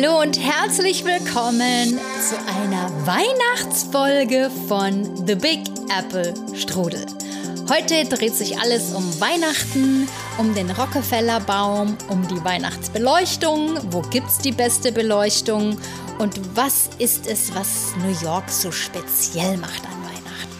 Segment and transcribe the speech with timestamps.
[0.00, 5.64] Hallo und herzlich willkommen zu einer Weihnachtsfolge von The Big
[5.98, 7.04] Apple Strudel.
[7.68, 10.06] Heute dreht sich alles um Weihnachten,
[10.36, 15.76] um den Rockefeller-Baum, um die Weihnachtsbeleuchtung, wo gibt's die beste Beleuchtung
[16.20, 20.56] und was ist es, was New York so speziell macht an Weihnachten.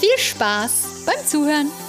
[0.00, 1.81] Viel Spaß beim Zuhören!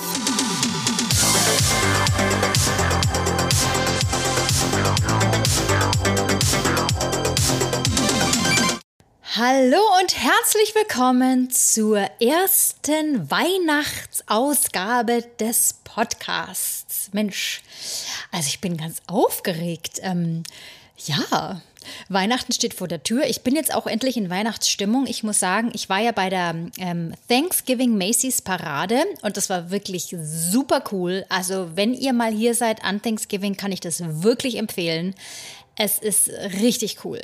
[9.35, 17.09] Hallo und herzlich willkommen zur ersten Weihnachtsausgabe des Podcasts.
[17.13, 17.63] Mensch,
[18.31, 20.01] also ich bin ganz aufgeregt.
[20.03, 20.43] Ähm,
[20.97, 21.63] ja,
[22.09, 23.25] Weihnachten steht vor der Tür.
[23.25, 25.07] Ich bin jetzt auch endlich in Weihnachtsstimmung.
[25.07, 29.71] Ich muss sagen, ich war ja bei der ähm, Thanksgiving Macy's Parade und das war
[29.71, 31.25] wirklich super cool.
[31.29, 35.15] Also wenn ihr mal hier seid an Thanksgiving, kann ich das wirklich empfehlen.
[35.75, 36.29] Es ist
[36.61, 37.19] richtig cool.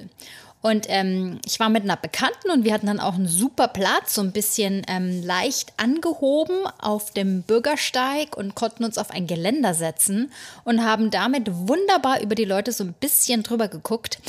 [0.61, 4.13] Und ähm, ich war mit einer Bekannten und wir hatten dann auch einen super Platz,
[4.13, 9.73] so ein bisschen ähm, leicht angehoben auf dem Bürgersteig und konnten uns auf ein Geländer
[9.73, 10.31] setzen
[10.65, 14.19] und haben damit wunderbar über die Leute so ein bisschen drüber geguckt.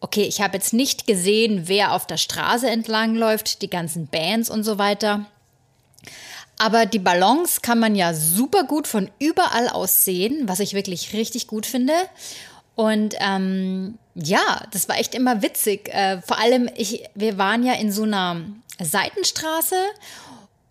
[0.00, 4.50] Okay, ich habe jetzt nicht gesehen, wer auf der Straße entlang läuft, die ganzen Bands
[4.50, 5.26] und so weiter.
[6.58, 11.12] Aber die Ballons kann man ja super gut von überall aus sehen, was ich wirklich
[11.12, 11.92] richtig gut finde.
[12.76, 15.88] Und ähm, ja, das war echt immer witzig.
[15.92, 18.42] Äh, vor allem, ich, wir waren ja in so einer
[18.78, 19.76] Seitenstraße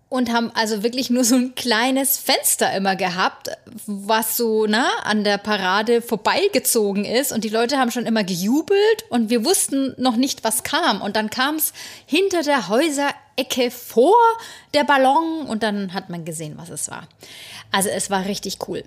[0.07, 3.49] und haben also wirklich nur so ein kleines Fenster immer gehabt,
[3.87, 7.31] was so na, an der Parade vorbeigezogen ist.
[7.31, 11.01] Und die Leute haben schon immer gejubelt und wir wussten noch nicht, was kam.
[11.01, 11.73] Und dann kam es
[12.05, 14.15] hinter der Häuserecke vor
[14.75, 17.07] der Ballon und dann hat man gesehen, was es war.
[17.71, 18.83] Also es war richtig cool.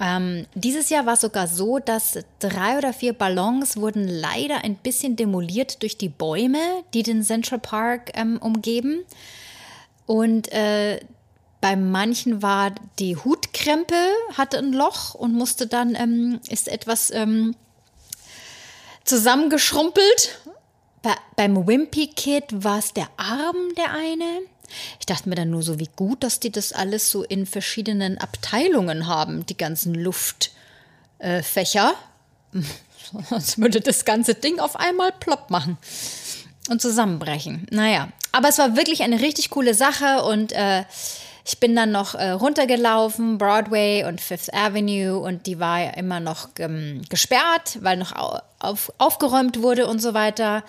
[0.00, 4.76] Ähm, dieses Jahr war es sogar so, dass drei oder vier Ballons wurden leider ein
[4.76, 6.58] bisschen demoliert durch die Bäume,
[6.94, 9.04] die den Central Park ähm, umgeben.
[10.06, 11.00] Und äh,
[11.60, 13.94] bei manchen war die Hutkrempe,
[14.36, 17.54] hatte ein Loch und musste dann, ähm, ist etwas ähm,
[19.04, 20.40] zusammengeschrumpelt.
[21.02, 24.40] Bei, beim Wimpy Kid war es der Arm der eine.
[24.98, 28.18] Ich dachte mir dann nur so, wie gut, dass die das alles so in verschiedenen
[28.18, 31.94] Abteilungen haben, die ganzen Luftfächer.
[32.52, 32.52] Äh,
[33.28, 35.78] Sonst würde das ganze Ding auf einmal plopp machen
[36.68, 37.66] und zusammenbrechen.
[37.70, 40.84] Naja, aber es war wirklich eine richtig coole Sache und äh,
[41.44, 46.48] ich bin dann noch äh, runtergelaufen, Broadway und Fifth Avenue und die war immer noch
[46.58, 48.12] ähm, gesperrt, weil noch
[48.58, 50.62] auf, aufgeräumt wurde und so weiter.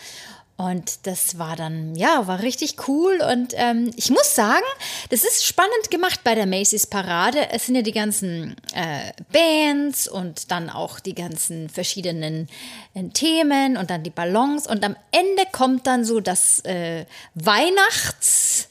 [0.62, 3.20] Und das war dann, ja, war richtig cool.
[3.32, 4.66] Und ähm, ich muss sagen,
[5.10, 7.50] das ist spannend gemacht bei der Macy's Parade.
[7.52, 12.48] Es sind ja die ganzen äh, Bands und dann auch die ganzen verschiedenen
[12.94, 14.68] äh, Themen und dann die Ballons.
[14.68, 18.68] Und am Ende kommt dann so das äh, Weihnachts-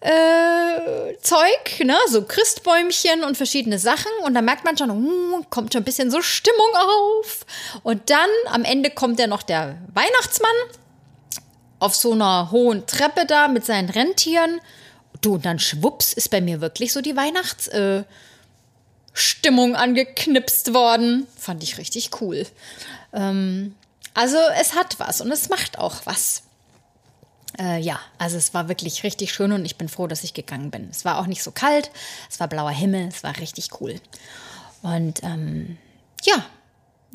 [0.00, 4.12] äh, ne, so Christbäumchen und verschiedene Sachen.
[4.24, 7.46] Und da merkt man schon, uh, kommt schon ein bisschen so Stimmung auf.
[7.82, 10.54] Und dann am Ende kommt ja noch der Weihnachtsmann
[11.86, 14.60] auf so einer hohen Treppe da mit seinen Rentieren.
[15.20, 18.04] Du, und dann schwupps ist bei mir wirklich so die Weihnachtsstimmung
[19.74, 21.28] äh, angeknipst worden.
[21.38, 22.44] Fand ich richtig cool.
[23.12, 23.76] Ähm,
[24.14, 26.42] also es hat was und es macht auch was.
[27.56, 30.72] Äh, ja, also es war wirklich richtig schön und ich bin froh, dass ich gegangen
[30.72, 30.88] bin.
[30.90, 31.92] Es war auch nicht so kalt,
[32.28, 34.00] es war blauer Himmel, es war richtig cool.
[34.82, 35.78] Und ähm,
[36.24, 36.44] ja,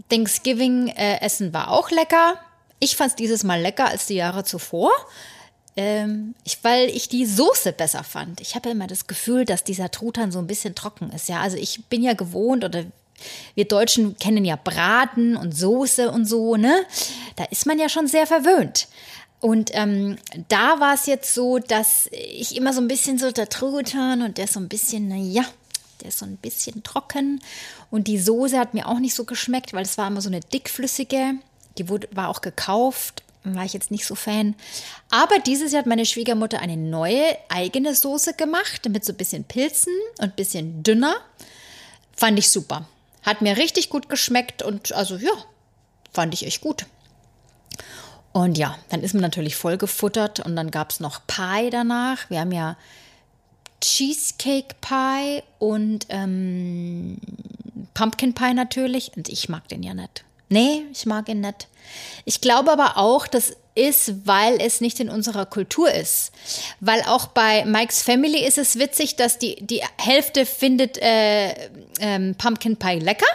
[0.10, 2.40] Thanksgiving-Essen äh, war auch lecker.
[2.82, 4.92] Ich fand es dieses Mal lecker als die Jahre zuvor.
[5.78, 8.42] Ähm, ich, weil ich die Soße besser fand.
[8.42, 11.30] Ich habe ja immer das Gefühl, dass dieser Truthahn so ein bisschen trocken ist.
[11.30, 12.84] Ja, also ich bin ja gewohnt oder
[13.54, 16.86] wir Deutschen kennen ja Braten und Soße und so, ne?
[17.36, 18.88] Da ist man ja schon sehr verwöhnt.
[19.40, 20.18] Und ähm,
[20.50, 24.38] da war es jetzt so, dass ich immer so ein bisschen so der Truthahn und
[24.38, 25.46] der ist so ein bisschen, naja,
[26.02, 27.42] der ist so ein bisschen trocken.
[27.92, 30.42] Und die Soße hat mir auch nicht so geschmeckt, weil es war immer so eine
[30.42, 31.36] dickflüssige.
[31.78, 34.56] Die wurde, war auch gekauft, war ich jetzt nicht so Fan.
[35.10, 39.44] Aber dieses Jahr hat meine Schwiegermutter eine neue eigene Soße gemacht mit so ein bisschen
[39.44, 41.16] Pilzen und ein bisschen dünner.
[42.16, 42.88] Fand ich super.
[43.24, 45.32] Hat mir richtig gut geschmeckt und also ja,
[46.12, 46.86] fand ich echt gut.
[48.34, 52.30] Und ja, dann ist man natürlich voll gefuttert und dann gab es noch Pie danach.
[52.30, 52.78] Wir haben ja
[53.82, 57.18] Cheesecake Pie und ähm,
[57.94, 59.12] Pumpkin Pie natürlich.
[59.18, 60.24] Und ich mag den ja nicht.
[60.52, 61.70] Nee, ich mag ihn nicht.
[62.26, 66.34] Ich glaube aber auch, das ist, weil es nicht in unserer Kultur ist.
[66.82, 71.70] Weil auch bei Mike's Family ist es witzig, dass die, die Hälfte findet äh,
[72.02, 73.26] ähm, Pumpkin Pie lecker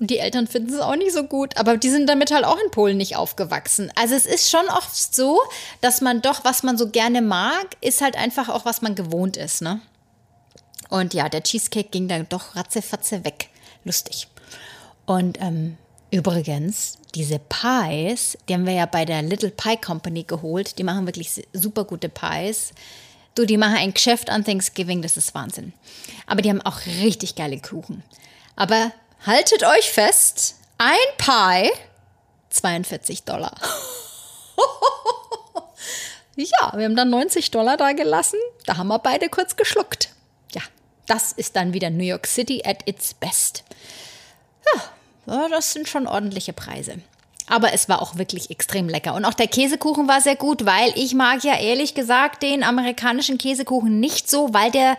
[0.00, 2.58] Und die Eltern finden es auch nicht so gut, aber die sind damit halt auch
[2.58, 3.92] in Polen nicht aufgewachsen.
[3.94, 5.40] Also es ist schon oft so,
[5.82, 9.36] dass man doch, was man so gerne mag, ist halt einfach auch, was man gewohnt
[9.36, 9.80] ist, ne?
[10.88, 13.50] Und ja, der Cheesecake ging dann doch ratzefatze weg.
[13.84, 14.26] Lustig.
[15.06, 15.76] Und ähm,
[16.10, 20.78] übrigens, diese Pies, die haben wir ja bei der Little Pie Company geholt.
[20.78, 22.72] Die machen wirklich super gute Pies.
[23.34, 25.72] Du, die machen ein Geschäft an Thanksgiving, das ist Wahnsinn.
[26.26, 28.02] Aber die haben auch richtig geile Kuchen.
[28.56, 28.92] Aber
[29.24, 31.70] haltet euch fest, ein Pie,
[32.50, 33.54] 42 Dollar.
[36.36, 38.38] ja, wir haben dann 90 Dollar da gelassen.
[38.66, 40.10] Da haben wir beide kurz geschluckt.
[40.52, 40.62] Ja,
[41.06, 43.64] das ist dann wieder New York City at its best.
[44.74, 44.82] Ja,
[45.28, 46.96] das sind schon ordentliche Preise.
[47.46, 49.14] Aber es war auch wirklich extrem lecker.
[49.14, 53.38] Und auch der Käsekuchen war sehr gut, weil ich mag ja ehrlich gesagt den amerikanischen
[53.38, 54.98] Käsekuchen nicht so, weil der,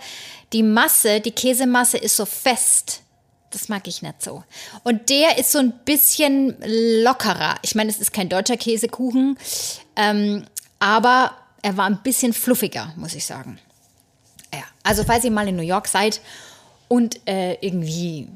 [0.51, 3.01] die Masse, die Käsemasse ist so fest.
[3.51, 4.43] Das mag ich nicht so.
[4.83, 6.55] Und der ist so ein bisschen
[7.03, 7.55] lockerer.
[7.61, 9.37] Ich meine, es ist kein deutscher Käsekuchen,
[9.95, 10.45] ähm,
[10.79, 13.59] aber er war ein bisschen fluffiger, muss ich sagen.
[14.53, 16.21] Ja, also falls ihr mal in New York seid
[16.87, 18.27] und äh, irgendwie,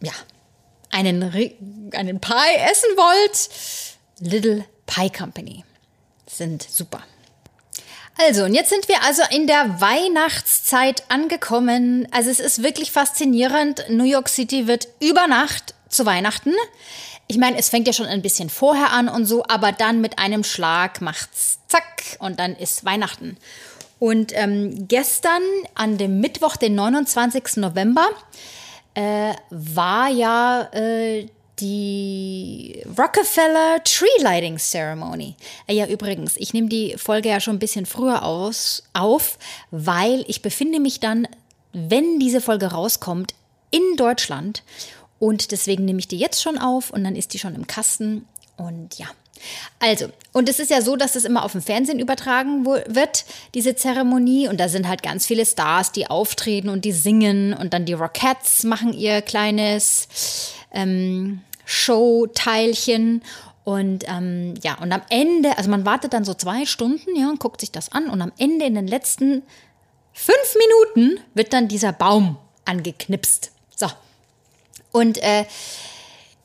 [0.00, 0.12] ja,
[0.96, 1.22] einen,
[1.92, 3.50] einen Pie essen wollt,
[4.20, 5.64] Little Pie Company
[6.26, 7.02] sind super.
[8.18, 12.08] Also, und jetzt sind wir also in der Weihnachtszeit angekommen.
[12.12, 13.84] Also, es ist wirklich faszinierend.
[13.90, 16.54] New York City wird über Nacht zu Weihnachten.
[17.28, 20.18] Ich meine, es fängt ja schon ein bisschen vorher an und so, aber dann mit
[20.18, 23.36] einem Schlag macht's zack und dann ist Weihnachten.
[23.98, 25.42] Und ähm, gestern
[25.74, 27.56] an dem Mittwoch, den 29.
[27.56, 28.08] November,
[28.96, 31.26] äh, war ja äh,
[31.60, 35.36] die Rockefeller Tree Lighting Ceremony.
[35.66, 39.38] Äh, ja, übrigens, ich nehme die Folge ja schon ein bisschen früher aus, auf,
[39.70, 41.28] weil ich befinde mich dann,
[41.72, 43.34] wenn diese Folge rauskommt,
[43.70, 44.62] in Deutschland.
[45.18, 48.26] Und deswegen nehme ich die jetzt schon auf und dann ist die schon im Kasten.
[48.56, 49.08] Und ja,
[49.78, 53.24] also, und es ist ja so, dass es immer auf dem Fernsehen übertragen wird,
[53.54, 54.48] diese Zeremonie.
[54.48, 57.54] Und da sind halt ganz viele Stars, die auftreten und die singen.
[57.54, 60.08] Und dann die Rockettes machen ihr kleines
[60.72, 63.22] ähm, Show-Teilchen.
[63.64, 67.40] Und ähm, ja, und am Ende, also man wartet dann so zwei Stunden, ja, und
[67.40, 68.08] guckt sich das an.
[68.08, 69.42] Und am Ende, in den letzten
[70.12, 70.54] fünf
[70.94, 73.50] Minuten, wird dann dieser Baum angeknipst.
[73.74, 73.88] So.
[74.92, 75.44] Und äh,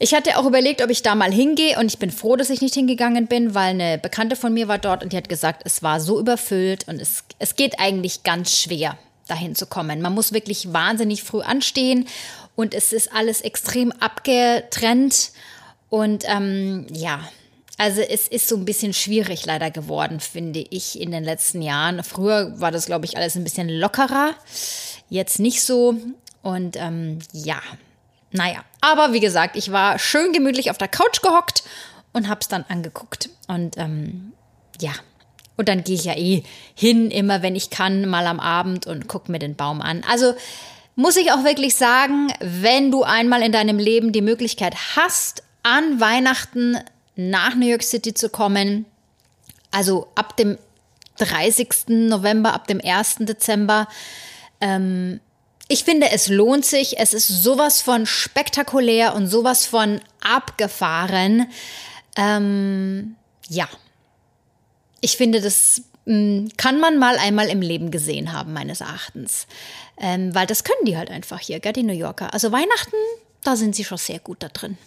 [0.02, 2.62] ich hatte auch überlegt, ob ich da mal hingehe und ich bin froh, dass ich
[2.62, 5.84] nicht hingegangen bin, weil eine Bekannte von mir war dort und die hat gesagt, es
[5.84, 10.02] war so überfüllt und es, es geht eigentlich ganz schwer, dahin zu kommen.
[10.02, 12.08] Man muss wirklich wahnsinnig früh anstehen
[12.56, 15.34] und es ist alles extrem abgetrennt
[15.90, 17.20] und ähm, ja,
[17.78, 22.04] also es ist so ein bisschen schwierig leider geworden, finde ich, in den letzten Jahren.
[22.04, 24.34] Früher war das, glaube ich, alles ein bisschen lockerer,
[25.10, 25.96] jetzt nicht so
[26.42, 27.62] und ähm, ja.
[28.32, 31.64] Naja, aber wie gesagt, ich war schön gemütlich auf der Couch gehockt
[32.14, 33.30] und hab's dann angeguckt.
[33.48, 34.34] Und ähm,
[34.80, 34.92] ja,
[35.58, 36.44] und dann gehe ich ja eh
[36.74, 40.04] hin, immer wenn ich kann, mal am Abend und guck mir den Baum an.
[40.10, 40.34] Also
[40.96, 46.00] muss ich auch wirklich sagen, wenn du einmal in deinem Leben die Möglichkeit hast, an
[46.00, 46.78] Weihnachten
[47.16, 48.86] nach New York City zu kommen,
[49.72, 50.58] also ab dem
[51.18, 51.88] 30.
[51.88, 53.18] November, ab dem 1.
[53.20, 53.88] Dezember,
[54.60, 55.20] ähm,
[55.72, 57.00] ich finde, es lohnt sich.
[57.00, 61.48] Es ist sowas von spektakulär und sowas von abgefahren.
[62.18, 63.16] Ähm,
[63.48, 63.70] ja.
[65.00, 69.48] Ich finde, das mh, hm, kann man mal einmal im Leben gesehen haben, meines Erachtens.
[69.98, 72.34] Ähm, weil das können die halt einfach hier, gell, die New Yorker.
[72.34, 72.98] Also Weihnachten,
[73.44, 74.78] da sind sie schon sehr gut da drin.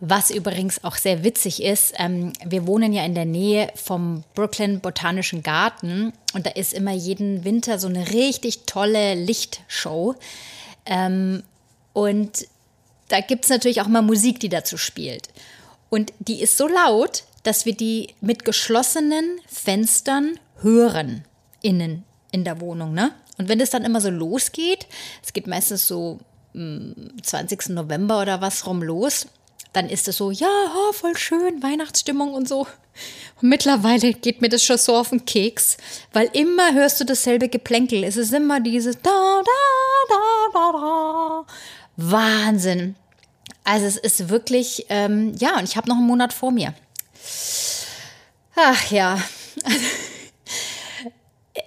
[0.00, 4.80] Was übrigens auch sehr witzig ist, ähm, wir wohnen ja in der Nähe vom Brooklyn
[4.80, 10.16] Botanischen Garten und da ist immer jeden Winter so eine richtig tolle Lichtshow.
[10.84, 11.42] Ähm,
[11.92, 12.46] und
[13.08, 15.28] da gibt es natürlich auch mal Musik, die dazu spielt.
[15.90, 21.24] Und die ist so laut, dass wir die mit geschlossenen Fenstern hören
[21.62, 22.92] innen in der Wohnung.
[22.94, 23.12] Ne?
[23.38, 24.86] Und wenn es dann immer so losgeht,
[25.22, 26.18] es geht meistens so
[26.52, 27.70] am hm, 20.
[27.70, 29.26] November oder was rum los,
[29.74, 32.66] dann ist es so, ja, oh, voll schön, Weihnachtsstimmung und so.
[33.40, 35.76] Und mittlerweile geht mir das schon so auf den Keks,
[36.12, 38.04] weil immer hörst du dasselbe Geplänkel.
[38.04, 39.52] Es ist immer dieses da, da,
[40.08, 40.18] da,
[40.52, 41.46] da, da.
[41.96, 42.94] Wahnsinn.
[43.64, 46.74] Also es ist wirklich, ähm, ja, und ich habe noch einen Monat vor mir.
[48.56, 49.18] Ach ja.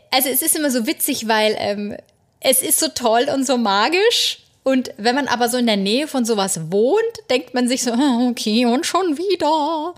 [0.10, 1.96] Also es ist immer so witzig, weil ähm,
[2.40, 4.40] es ist so toll und so magisch.
[4.68, 7.94] Und wenn man aber so in der Nähe von sowas wohnt, denkt man sich so,
[7.94, 9.94] ah, okay, und schon wieder.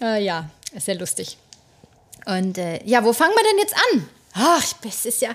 [0.00, 1.36] Äh, ja, ist sehr lustig.
[2.24, 4.08] Und äh, ja, wo fangen wir denn jetzt an?
[4.32, 5.32] Ach, es ist ja,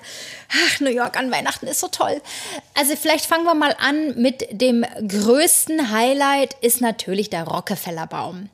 [0.50, 2.20] ach, New York an Weihnachten ist so toll.
[2.74, 8.50] Also vielleicht fangen wir mal an mit dem größten Highlight ist natürlich der Rockefeller Baum.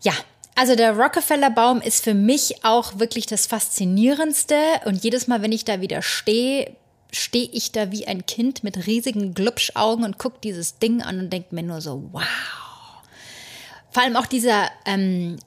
[0.00, 0.12] Ja,
[0.54, 5.50] also der Rockefeller Baum ist für mich auch wirklich das Faszinierendste und jedes Mal, wenn
[5.50, 6.76] ich da wieder stehe,
[7.12, 11.32] stehe ich da wie ein Kind mit riesigen Glubschaugen und gucke dieses Ding an und
[11.32, 12.22] denke mir nur so, wow.
[13.90, 15.38] Vor allem auch dieser ähm,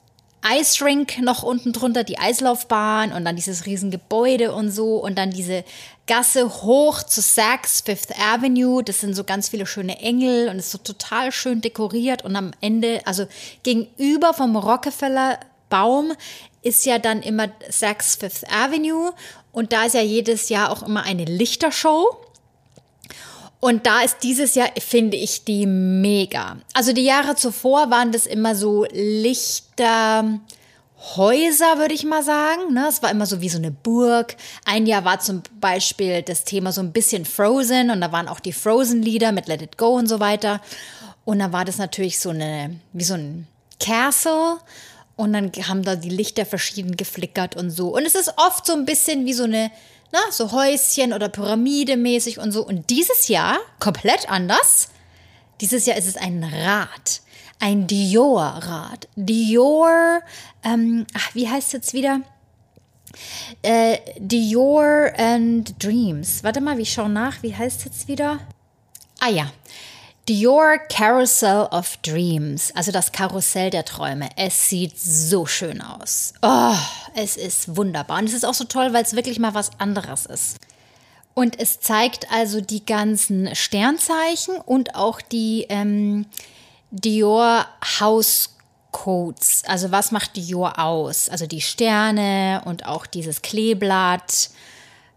[0.46, 5.30] Ice Rink noch unten drunter, die Eislaufbahn und dann dieses Riesengebäude und so und dann
[5.30, 5.64] diese
[6.06, 8.82] Gasse hoch zu Saks Fifth Avenue.
[8.84, 12.50] Das sind so ganz viele schöne Engel und ist so total schön dekoriert und am
[12.60, 13.26] Ende, also
[13.62, 15.40] gegenüber vom Rockefeller
[15.70, 16.12] Baum
[16.60, 19.14] ist ja dann immer Saks Fifth Avenue
[19.54, 22.16] und da ist ja jedes Jahr auch immer eine Lichtershow.
[23.60, 26.58] Und da ist dieses Jahr, finde ich, die mega.
[26.74, 30.42] Also die Jahre zuvor waren das immer so Lichterhäuser,
[31.78, 32.74] würde ich mal sagen.
[32.74, 32.88] Ne?
[32.88, 34.36] Es war immer so wie so eine Burg.
[34.66, 38.40] Ein Jahr war zum Beispiel das Thema so ein bisschen Frozen und da waren auch
[38.40, 40.60] die Frozen-Lieder mit Let It Go und so weiter.
[41.24, 43.46] Und da war das natürlich so eine, wie so ein
[43.78, 44.58] Castle.
[45.16, 47.94] Und dann haben da die Lichter verschieden geflickert und so.
[47.94, 49.70] Und es ist oft so ein bisschen wie so eine
[50.14, 52.64] na, so Häuschen oder Pyramide mäßig und so.
[52.64, 54.90] Und dieses Jahr komplett anders.
[55.60, 57.20] Dieses Jahr ist es ein Rad.
[57.58, 59.08] Ein Dior-Rad.
[59.16, 60.20] Dior,
[60.62, 62.20] ähm, ach, wie heißt es jetzt wieder?
[63.62, 66.44] Äh, Dior and Dreams.
[66.44, 67.42] Warte mal, wir schauen nach.
[67.42, 68.38] Wie heißt es jetzt wieder?
[69.18, 69.50] Ah ja.
[70.26, 74.30] Dior Carousel of Dreams, also das Karussell der Träume.
[74.36, 76.32] Es sieht so schön aus.
[76.40, 76.74] Oh,
[77.14, 78.20] es ist wunderbar.
[78.20, 80.56] Und es ist auch so toll, weil es wirklich mal was anderes ist.
[81.34, 86.24] Und es zeigt also die ganzen Sternzeichen und auch die ähm,
[86.90, 87.66] Dior
[88.00, 88.56] House
[88.92, 89.62] Codes.
[89.66, 91.28] Also was macht Dior aus?
[91.28, 94.48] Also die Sterne und auch dieses Kleeblatt.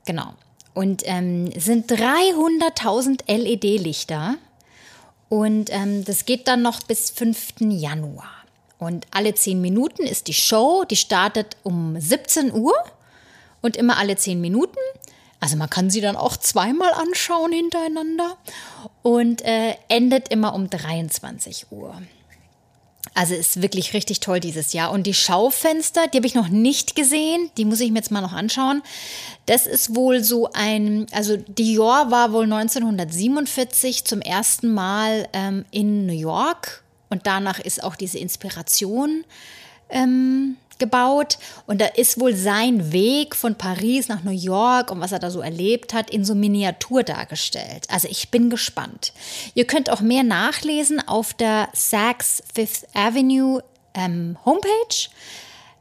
[0.06, 0.34] Genau.
[0.74, 4.36] Und ähm, sind 300.000 LED-Lichter
[5.30, 7.56] und ähm, das geht dann noch bis 5.
[7.60, 8.32] Januar.
[8.80, 12.76] Und alle 10 Minuten ist die Show, die startet um 17 Uhr
[13.62, 14.78] und immer alle 10 Minuten.
[15.40, 18.38] Also man kann sie dann auch zweimal anschauen hintereinander
[19.04, 22.02] und äh, endet immer um 23 Uhr.
[23.18, 24.92] Also ist wirklich richtig toll dieses Jahr.
[24.92, 28.22] Und die Schaufenster, die habe ich noch nicht gesehen, die muss ich mir jetzt mal
[28.22, 28.84] noch anschauen.
[29.48, 36.06] Das ist wohl so ein, also Dior war wohl 1947 zum ersten Mal ähm, in
[36.06, 39.24] New York und danach ist auch diese Inspiration
[39.90, 45.12] ähm, gebaut und da ist wohl sein Weg von Paris nach New York und was
[45.12, 47.88] er da so erlebt hat in so Miniatur dargestellt.
[47.90, 49.14] Also ich bin gespannt.
[49.54, 53.62] Ihr könnt auch mehr nachlesen auf der Saks Fifth Avenue
[53.94, 55.10] ähm, Homepage.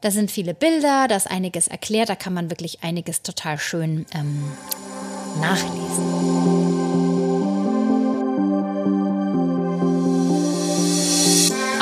[0.01, 4.07] Da sind viele Bilder, da ist einiges erklärt, da kann man wirklich einiges total schön
[4.15, 4.53] ähm,
[5.41, 6.66] nachlesen.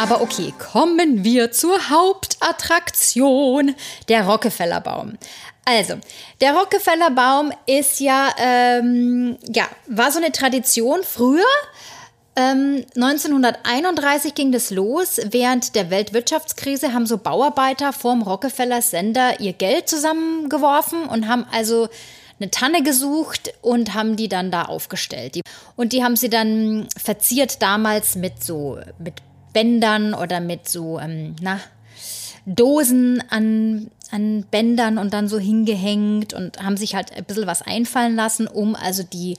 [0.05, 3.75] Aber okay, kommen wir zur Hauptattraktion,
[4.11, 5.17] der Rockefeller Baum.
[5.65, 5.95] Also,
[6.43, 11.43] der Rockefeller Baum ist ja, ähm, ja, war so eine Tradition früher.
[12.37, 15.19] Ähm, 1931 ging das los.
[15.31, 21.89] Während der Weltwirtschaftskrise haben so Bauarbeiter vorm Rockefeller Sender ihr Geld zusammengeworfen und haben also
[22.39, 25.41] eine Tanne gesucht und haben die dann da aufgestellt.
[25.77, 29.15] Und die haben sie dann verziert damals mit so mit
[29.55, 31.59] Bändern oder mit so, ähm, na,
[32.45, 37.63] Dosen an, an Bändern und dann so hingehängt und haben sich halt ein bisschen was
[37.63, 39.39] einfallen lassen, um also die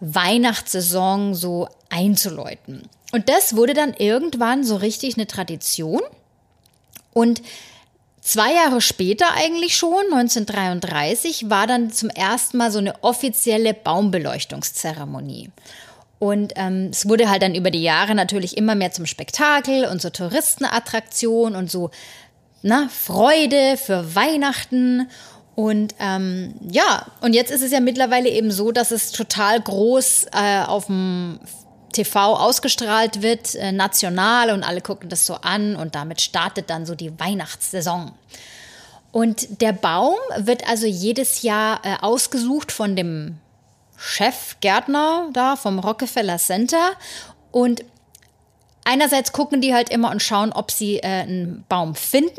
[0.00, 2.82] Weihnachtssaison so einzuläuten.
[3.12, 6.02] Und das wurde dann irgendwann so richtig eine Tradition.
[7.14, 7.42] Und
[8.20, 15.50] zwei Jahre später eigentlich schon, 1933, war dann zum ersten Mal so eine offizielle Baumbeleuchtungszeremonie.
[16.18, 20.02] Und ähm, es wurde halt dann über die Jahre natürlich immer mehr zum Spektakel und
[20.02, 21.90] zur Touristenattraktion und so
[22.62, 25.08] na, Freude für Weihnachten.
[25.54, 30.26] Und ähm, ja, und jetzt ist es ja mittlerweile eben so, dass es total groß
[30.32, 31.40] äh, auf dem
[31.92, 36.86] TV ausgestrahlt wird, äh, national und alle gucken das so an und damit startet dann
[36.86, 38.12] so die Weihnachtssaison.
[39.10, 43.38] Und der Baum wird also jedes Jahr äh, ausgesucht von dem
[43.98, 46.92] Chefgärtner da vom Rockefeller Center
[47.50, 47.84] und
[48.84, 52.30] einerseits gucken die halt immer und schauen, ob sie äh, einen Baum finden.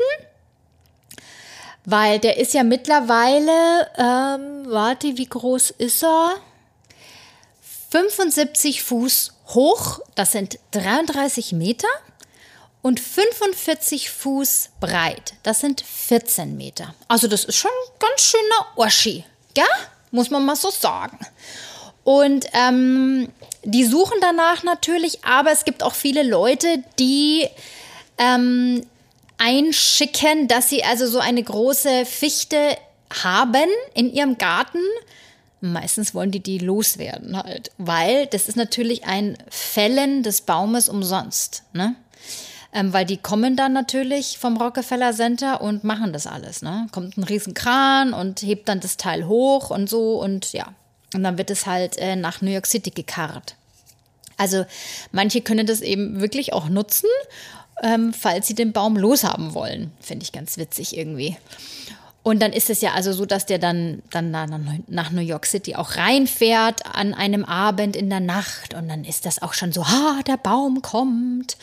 [1.84, 6.34] Weil der ist ja mittlerweile, ähm, warte, wie groß ist er?
[7.90, 11.88] 75 Fuß hoch, das sind 33 Meter.
[12.82, 15.34] und 45 Fuß breit.
[15.42, 16.94] Das sind 14 Meter.
[17.08, 19.64] Also das ist schon ein ganz schöner Oschi, gell?
[20.10, 21.18] Muss man mal so sagen.
[22.04, 23.28] Und ähm,
[23.62, 27.46] die suchen danach natürlich, aber es gibt auch viele Leute, die
[28.18, 28.84] ähm,
[29.38, 32.76] einschicken, dass sie also so eine große Fichte
[33.22, 34.82] haben in ihrem Garten.
[35.60, 41.64] Meistens wollen die die loswerden halt, weil das ist natürlich ein Fällen des Baumes umsonst,
[41.72, 41.96] ne?
[42.72, 46.86] Ähm, weil die kommen dann natürlich vom Rockefeller Center und machen das alles, ne?
[46.92, 50.72] Kommt ein riesen Kran und hebt dann das Teil hoch und so und ja.
[51.12, 53.56] Und dann wird es halt äh, nach New York City gekarrt.
[54.36, 54.64] Also
[55.10, 57.08] manche können das eben wirklich auch nutzen,
[57.82, 59.90] ähm, falls sie den Baum loshaben wollen.
[60.00, 61.36] Finde ich ganz witzig irgendwie.
[62.22, 65.74] Und dann ist es ja also so, dass der dann, dann nach New York City
[65.74, 68.74] auch reinfährt an einem Abend in der Nacht.
[68.74, 71.56] Und dann ist das auch schon so, ha, der Baum kommt.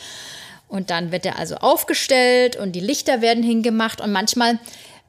[0.68, 4.00] Und dann wird er also aufgestellt und die Lichter werden hingemacht.
[4.00, 4.58] Und manchmal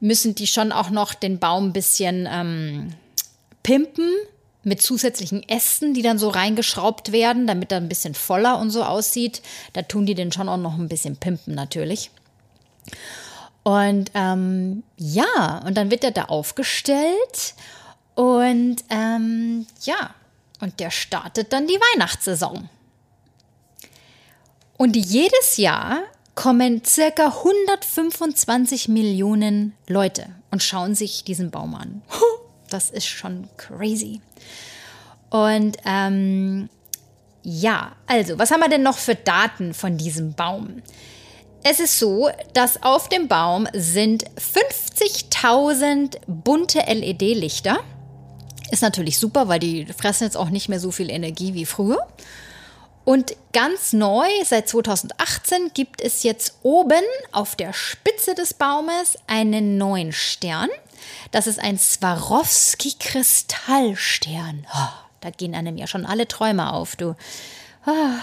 [0.00, 2.94] müssen die schon auch noch den Baum ein bisschen ähm,
[3.62, 4.10] pimpen
[4.62, 8.84] mit zusätzlichen Ästen, die dann so reingeschraubt werden, damit er ein bisschen voller und so
[8.84, 9.42] aussieht.
[9.72, 12.10] Da tun die den schon auch noch ein bisschen pimpen natürlich.
[13.62, 17.54] Und ähm, ja, und dann wird er da aufgestellt
[18.14, 20.14] und ähm, ja,
[20.60, 22.68] und der startet dann die Weihnachtssaison.
[24.80, 32.00] Und jedes Jahr kommen circa 125 Millionen Leute und schauen sich diesen Baum an.
[32.70, 34.22] Das ist schon crazy.
[35.28, 36.70] Und ähm,
[37.42, 40.80] ja, also, was haben wir denn noch für Daten von diesem Baum?
[41.62, 47.80] Es ist so, dass auf dem Baum sind 50.000 bunte LED-Lichter.
[48.70, 52.06] Ist natürlich super, weil die fressen jetzt auch nicht mehr so viel Energie wie früher.
[53.04, 57.02] Und ganz neu, seit 2018, gibt es jetzt oben
[57.32, 60.68] auf der Spitze des Baumes einen neuen Stern.
[61.30, 64.66] Das ist ein Swarovski-Kristallstern.
[64.72, 64.88] Oh,
[65.20, 67.14] da gehen einem ja schon alle Träume auf, du.
[67.86, 68.14] Oh.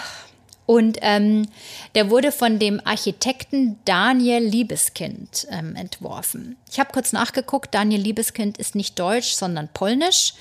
[0.66, 1.48] Und ähm,
[1.94, 6.58] der wurde von dem Architekten Daniel Liebeskind ähm, entworfen.
[6.70, 10.34] Ich habe kurz nachgeguckt, Daniel Liebeskind ist nicht deutsch, sondern polnisch,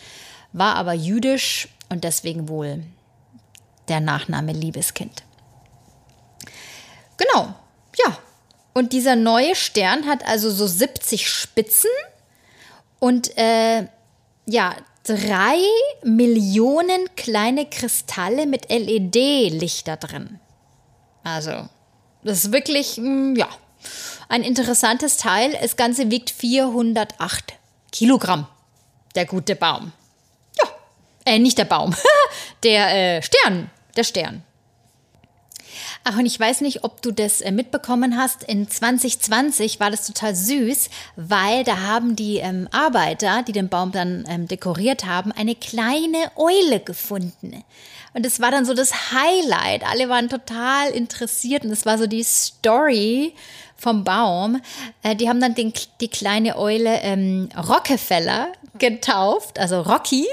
[0.52, 2.84] war aber jüdisch und deswegen wohl
[3.89, 5.23] der Nachname Liebeskind.
[7.17, 7.54] Genau,
[7.97, 8.17] ja.
[8.73, 11.89] Und dieser neue Stern hat also so 70 Spitzen
[13.00, 13.88] und äh,
[14.45, 15.58] ja, drei
[16.04, 20.39] Millionen kleine Kristalle mit LED-Lichter drin.
[21.23, 21.67] Also,
[22.23, 23.50] das ist wirklich, mm, ja,
[24.30, 25.58] ein interessantes Teil.
[25.62, 27.54] Das Ganze wiegt 408
[27.91, 28.47] Kilogramm.
[29.15, 29.91] Der gute Baum.
[30.60, 30.69] Ja,
[31.26, 31.95] äh, nicht der Baum,
[32.63, 34.43] der äh, Stern, der Stern.
[36.03, 38.43] Ach, und ich weiß nicht, ob du das äh, mitbekommen hast.
[38.43, 43.91] In 2020 war das total süß, weil da haben die ähm, Arbeiter, die den Baum
[43.91, 47.63] dann ähm, dekoriert haben, eine kleine Eule gefunden.
[48.13, 49.83] Und das war dann so das Highlight.
[49.86, 53.33] Alle waren total interessiert und es war so die Story
[53.75, 54.62] vom Baum.
[55.03, 58.47] Äh, die haben dann den, die kleine Eule ähm, Rockefeller
[58.79, 60.25] getauft, also Rocky.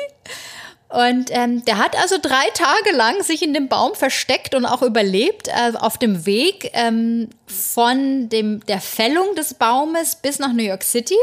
[0.94, 4.80] Und ähm, der hat also drei Tage lang sich in dem Baum versteckt und auch
[4.80, 10.62] überlebt äh, auf dem Weg ähm, von dem, der Fällung des Baumes bis nach New
[10.62, 11.16] York City.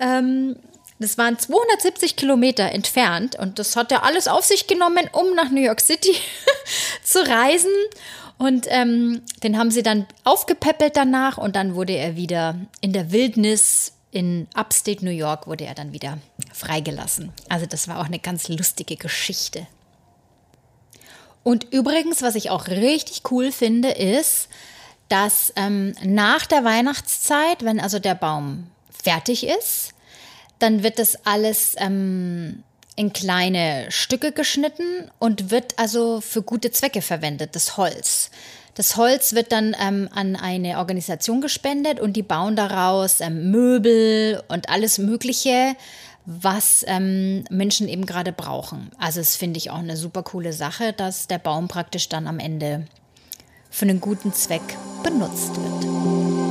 [0.00, 0.56] Ähm,
[0.98, 5.50] das waren 270 Kilometer entfernt und das hat er alles auf sich genommen, um nach
[5.50, 6.16] New York City
[7.04, 7.70] zu reisen.
[8.38, 13.12] Und ähm, den haben sie dann aufgepäppelt danach und dann wurde er wieder in der
[13.12, 16.18] Wildnis in Upstate New York wurde er dann wieder
[16.52, 17.32] freigelassen.
[17.48, 19.66] Also das war auch eine ganz lustige Geschichte.
[21.42, 24.48] Und übrigens, was ich auch richtig cool finde, ist,
[25.08, 29.94] dass ähm, nach der Weihnachtszeit, wenn also der Baum fertig ist,
[30.58, 32.64] dann wird das alles ähm,
[32.96, 38.30] in kleine Stücke geschnitten und wird also für gute Zwecke verwendet, das Holz.
[38.78, 44.40] Das Holz wird dann ähm, an eine Organisation gespendet und die bauen daraus ähm, Möbel
[44.46, 45.74] und alles Mögliche,
[46.26, 48.92] was ähm, Menschen eben gerade brauchen.
[48.96, 52.38] Also das finde ich auch eine super coole Sache, dass der Baum praktisch dann am
[52.38, 52.86] Ende
[53.68, 54.62] für einen guten Zweck
[55.02, 56.47] benutzt wird.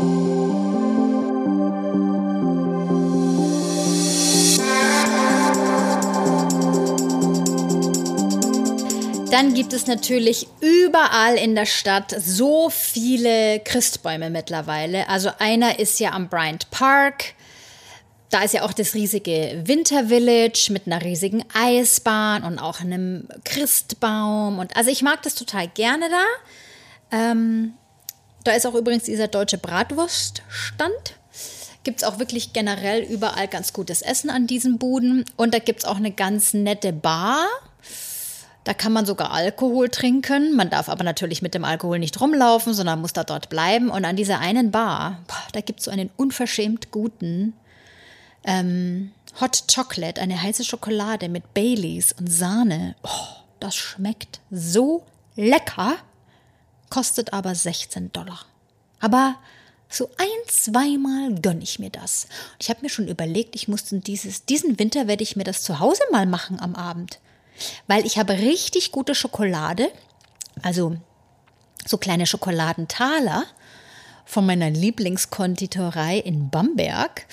[9.37, 15.07] Dann gibt es natürlich überall in der Stadt so viele Christbäume mittlerweile.
[15.09, 17.35] Also einer ist ja am Bryant Park.
[18.31, 23.27] Da ist ja auch das riesige Winter Village mit einer riesigen Eisbahn und auch einem
[23.45, 24.57] Christbaum.
[24.57, 27.15] Und also ich mag das total gerne da.
[27.15, 27.73] Ähm,
[28.43, 31.13] Da ist auch übrigens dieser deutsche Bratwurststand.
[31.83, 35.25] Gibt es auch wirklich generell überall ganz gutes Essen an diesen Buden.
[35.35, 37.45] Und da gibt es auch eine ganz nette Bar.
[38.67, 40.53] Da kann man sogar Alkohol trinken.
[40.57, 43.89] Man darf aber natürlich mit dem Alkohol nicht rumlaufen, sondern muss da dort bleiben.
[43.89, 47.53] Und an dieser einen Bar, boah, da gibt es so einen unverschämt guten
[48.43, 52.97] ähm, Hot Chocolate, eine heiße Schokolade mit Baileys und Sahne.
[53.03, 55.05] Oh, das schmeckt so
[55.37, 55.95] lecker,
[56.89, 58.41] kostet aber 16 Dollar.
[58.99, 59.35] Aber
[59.87, 62.27] so ein, zweimal gönne ich mir das.
[62.59, 65.79] Ich habe mir schon überlegt, ich musste dieses, diesen Winter werde ich mir das zu
[65.79, 67.19] Hause mal machen am Abend.
[67.87, 69.91] Weil ich habe richtig gute Schokolade,
[70.61, 70.97] also
[71.85, 73.45] so kleine Schokoladentaler
[74.27, 77.25] von meiner Lieblingskonditorei in Bamberg.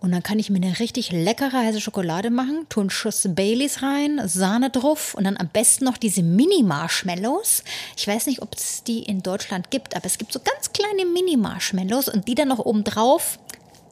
[0.00, 3.82] Und dann kann ich mir eine richtig leckere heiße Schokolade machen, tue einen Schuss Baileys
[3.82, 7.64] rein, Sahne drauf und dann am besten noch diese Mini-Marshmallows.
[7.96, 11.06] Ich weiß nicht, ob es die in Deutschland gibt, aber es gibt so ganz kleine
[11.06, 13.38] Mini-Marshmallows und die dann noch oben drauf.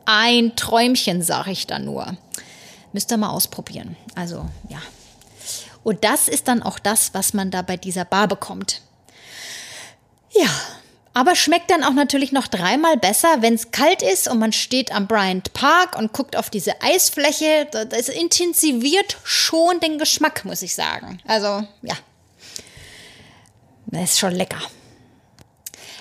[0.05, 2.19] Ein Träumchen, sage ich da nur.
[2.93, 3.97] Müsst ihr mal ausprobieren.
[4.15, 4.83] Also, ja.
[5.85, 8.81] Und das ist dann auch das, was man da bei dieser Bar bekommt.
[10.33, 10.49] Ja,
[11.13, 14.91] aber schmeckt dann auch natürlich noch dreimal besser, wenn es kalt ist und man steht
[14.91, 17.69] am Bryant Park und guckt auf diese Eisfläche.
[17.71, 21.21] Das intensiviert schon den Geschmack, muss ich sagen.
[21.25, 21.95] Also, ja.
[23.87, 24.61] Das ist schon lecker.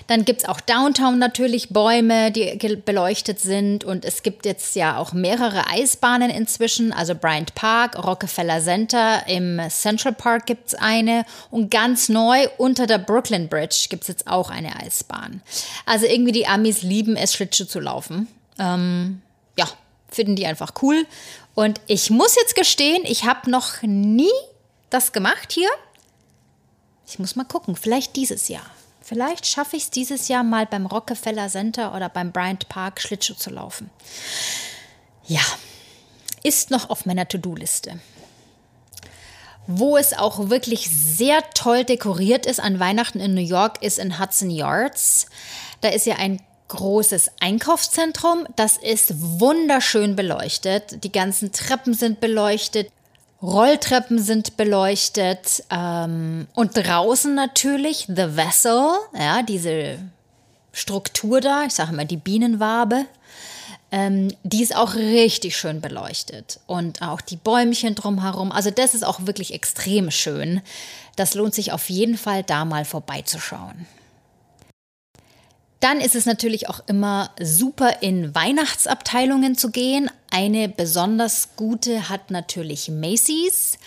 [0.08, 3.84] Dann gibt es auch Downtown natürlich Bäume, die beleuchtet sind.
[3.84, 6.92] Und es gibt jetzt ja auch mehrere Eisbahnen inzwischen.
[6.94, 11.26] Also Bryant Park, Rockefeller Center, im Central Park gibt es eine.
[11.52, 15.42] Und ganz neu unter der Brooklyn Bridge gibt es jetzt auch eine Eisbahn.
[15.86, 18.28] Also irgendwie die Amis lieben es, Schlittschuh zu laufen.
[18.60, 19.22] Ähm,
[19.58, 19.68] ja,
[20.10, 21.06] finden die einfach cool.
[21.56, 24.32] Und ich muss jetzt gestehen, ich habe noch nie
[24.90, 25.70] das gemacht hier.
[27.08, 28.66] Ich muss mal gucken, vielleicht dieses Jahr.
[29.14, 33.36] Vielleicht schaffe ich es dieses Jahr mal beim Rockefeller Center oder beim Bryant Park Schlittschuh
[33.36, 33.92] zu laufen.
[35.28, 35.44] Ja,
[36.42, 38.00] ist noch auf meiner To-Do-Liste.
[39.68, 44.18] Wo es auch wirklich sehr toll dekoriert ist an Weihnachten in New York, ist in
[44.18, 45.28] Hudson Yards.
[45.82, 48.48] Da ist ja ein großes Einkaufszentrum.
[48.56, 51.04] Das ist wunderschön beleuchtet.
[51.04, 52.90] Die ganzen Treppen sind beleuchtet.
[53.44, 60.00] Rolltreppen sind beleuchtet ähm, und draußen natürlich The Vessel, ja, diese
[60.72, 63.06] Struktur da, ich sage immer die Bienenwabe,
[63.92, 68.54] ähm, die ist auch richtig schön beleuchtet und auch die Bäumchen drumherum.
[68.54, 70.62] Also das ist auch wirklich extrem schön.
[71.18, 73.88] Das lohnt sich auf jeden Fall da mal vorbeizuschauen.
[75.82, 80.10] Dann ist es natürlich auch immer super, in Weihnachtsabteilungen zu gehen.
[80.34, 83.78] Eine besonders gute hat natürlich Macy's.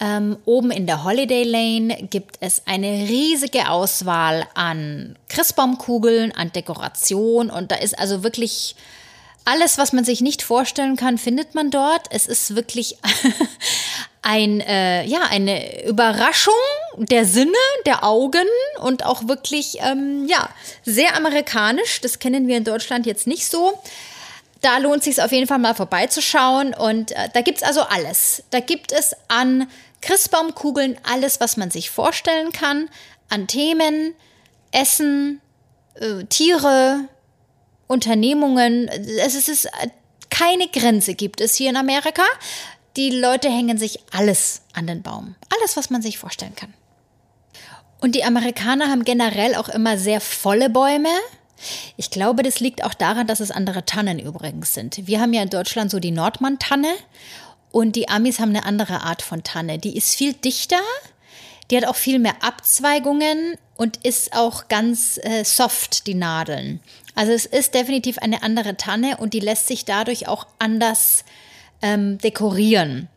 [0.00, 7.50] Ähm, oben in der Holiday Lane gibt es eine riesige Auswahl an Christbaumkugeln, an Dekoration
[7.50, 8.74] und da ist also wirklich
[9.44, 12.08] alles, was man sich nicht vorstellen kann, findet man dort.
[12.10, 12.98] Es ist wirklich
[14.22, 16.52] ein, äh, ja, eine Überraschung
[16.96, 17.52] der Sinne,
[17.86, 18.48] der Augen
[18.82, 20.50] und auch wirklich, ähm, ja,
[20.84, 22.00] sehr amerikanisch.
[22.00, 23.80] Das kennen wir in Deutschland jetzt nicht so.
[24.66, 27.82] Da lohnt es sich auf jeden Fall mal vorbeizuschauen und äh, da gibt es also
[27.82, 28.42] alles.
[28.50, 29.68] Da gibt es an
[30.00, 32.90] Christbaumkugeln alles, was man sich vorstellen kann,
[33.28, 34.12] an Themen,
[34.72, 35.40] Essen,
[35.94, 37.08] äh, Tiere,
[37.86, 38.88] Unternehmungen.
[38.88, 39.68] Es ist
[40.30, 42.24] keine Grenze gibt es hier in Amerika.
[42.96, 45.36] Die Leute hängen sich alles an den Baum.
[45.56, 46.74] Alles, was man sich vorstellen kann.
[48.00, 51.10] Und die Amerikaner haben generell auch immer sehr volle Bäume.
[51.96, 55.06] Ich glaube, das liegt auch daran, dass es andere Tannen übrigens sind.
[55.06, 56.92] Wir haben ja in Deutschland so die Nordmann-Tanne
[57.72, 59.78] und die Amis haben eine andere Art von Tanne.
[59.78, 60.80] Die ist viel dichter,
[61.70, 66.80] die hat auch viel mehr Abzweigungen und ist auch ganz äh, soft, die Nadeln.
[67.14, 71.24] Also es ist definitiv eine andere Tanne und die lässt sich dadurch auch anders
[71.82, 73.08] ähm, dekorieren.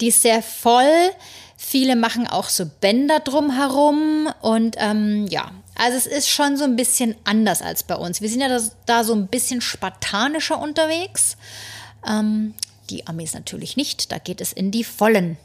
[0.00, 1.10] Die ist sehr voll.
[1.56, 6.76] Viele machen auch so Bänder drumherum und ähm, ja, also es ist schon so ein
[6.76, 8.20] bisschen anders als bei uns.
[8.20, 11.36] Wir sind ja da, da so ein bisschen spartanischer unterwegs.
[12.06, 12.54] Ähm,
[12.90, 15.38] die Amis natürlich nicht, da geht es in die Vollen.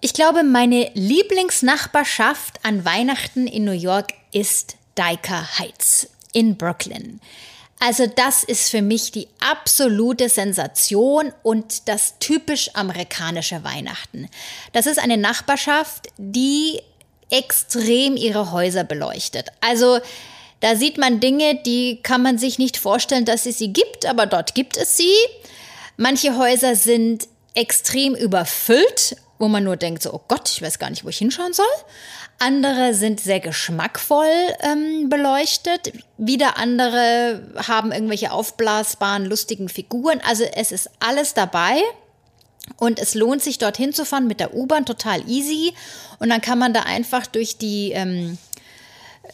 [0.00, 7.20] Ich glaube, meine Lieblingsnachbarschaft an Weihnachten in New York ist Dyker Heights in Brooklyn.
[7.80, 14.28] Also das ist für mich die absolute Sensation und das typisch amerikanische Weihnachten.
[14.72, 16.80] Das ist eine Nachbarschaft, die
[17.30, 19.48] extrem ihre Häuser beleuchtet.
[19.60, 19.98] Also
[20.60, 24.26] da sieht man Dinge, die kann man sich nicht vorstellen, dass es sie gibt, aber
[24.26, 25.14] dort gibt es sie.
[25.96, 30.90] Manche Häuser sind extrem überfüllt wo man nur denkt, so, oh Gott, ich weiß gar
[30.90, 31.64] nicht, wo ich hinschauen soll.
[32.38, 35.92] Andere sind sehr geschmackvoll ähm, beleuchtet.
[36.18, 40.20] Wieder andere haben irgendwelche aufblasbaren, lustigen Figuren.
[40.28, 41.80] Also es ist alles dabei.
[42.76, 45.74] Und es lohnt sich, dorthin zu fahren mit der U-Bahn, total easy.
[46.18, 48.38] Und dann kann man da einfach durch die ähm,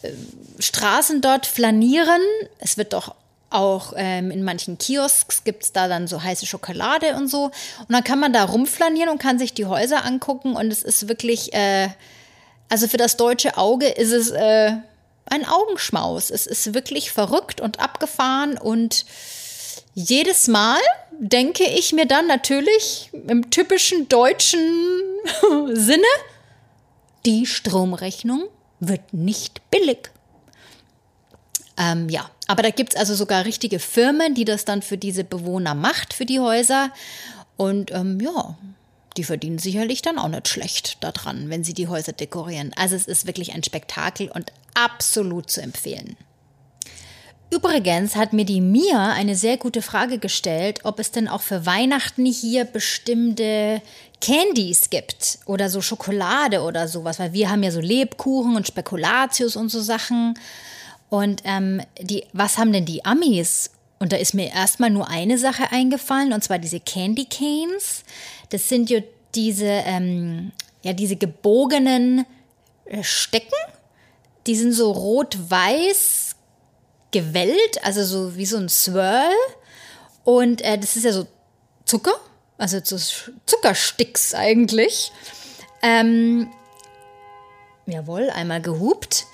[0.01, 0.11] äh,
[0.59, 2.21] Straßen dort flanieren.
[2.59, 3.15] Es wird doch
[3.49, 7.45] auch ähm, in manchen Kiosks gibt es da dann so heiße Schokolade und so.
[7.45, 10.55] Und dann kann man da rumflanieren und kann sich die Häuser angucken.
[10.55, 11.89] Und es ist wirklich, äh,
[12.69, 14.73] also für das deutsche Auge ist es äh,
[15.25, 16.29] ein Augenschmaus.
[16.29, 18.57] Es ist wirklich verrückt und abgefahren.
[18.57, 19.05] Und
[19.93, 20.79] jedes Mal
[21.19, 24.59] denke ich mir dann natürlich im typischen deutschen
[25.73, 26.03] Sinne,
[27.25, 28.43] die Stromrechnung
[28.79, 30.11] wird nicht billig.
[31.77, 35.23] Ähm, ja, aber da gibt es also sogar richtige Firmen, die das dann für diese
[35.23, 36.91] Bewohner macht, für die Häuser.
[37.55, 38.55] Und ähm, ja,
[39.17, 42.71] die verdienen sicherlich dann auch nicht schlecht daran, wenn sie die Häuser dekorieren.
[42.75, 46.15] Also es ist wirklich ein Spektakel und absolut zu empfehlen.
[47.49, 51.65] Übrigens hat mir die Mia eine sehr gute Frage gestellt, ob es denn auch für
[51.65, 53.81] Weihnachten hier bestimmte
[54.19, 59.55] Candies gibt oder so Schokolade oder sowas, weil wir haben ja so Lebkuchen und Spekulatius
[59.55, 60.37] und so Sachen.
[61.09, 63.69] Und ähm, die, was haben denn die Amis?
[63.99, 68.03] Und da ist mir erstmal nur eine Sache eingefallen, und zwar diese Candy Canes.
[68.49, 68.99] Das sind ja
[69.35, 70.51] diese, ähm,
[70.83, 72.25] ja, diese gebogenen
[72.85, 73.53] äh, Stecken.
[74.45, 76.26] Die sind so rot-weiß
[77.17, 79.33] gewellt, also so wie so ein Swirl.
[80.23, 81.25] Und äh, das ist ja so
[81.85, 82.15] Zucker,
[82.57, 82.97] also so
[83.45, 85.11] Zuckersticks eigentlich.
[85.81, 86.51] Ähm,
[87.87, 89.25] jawohl, einmal gehupt.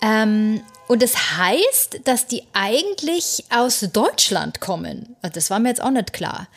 [0.00, 5.14] Ähm, und es das heißt, dass die eigentlich aus Deutschland kommen.
[5.20, 6.48] Also das war mir jetzt auch nicht klar.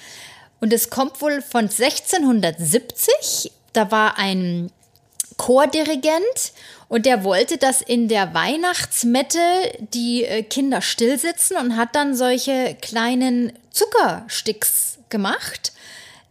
[0.62, 3.52] Und es kommt wohl von 1670.
[3.74, 4.72] Da war ein
[5.44, 6.54] Chordirigent
[6.88, 9.40] und der wollte, dass in der Weihnachtsmette
[9.80, 15.74] die äh, Kinder stillsitzen und hat dann solche kleinen Zuckersticks gemacht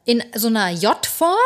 [0.04, 1.36] in so einer J-Form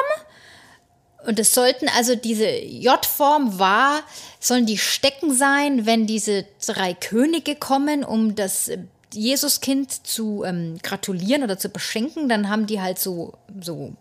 [1.27, 4.03] und es sollten also diese J-Form war,
[4.39, 8.79] sollen die Stecken sein, wenn diese drei Könige kommen, um das äh,
[9.13, 12.29] Jesuskind zu ähm, gratulieren oder zu beschenken.
[12.29, 13.93] Dann haben die halt so, so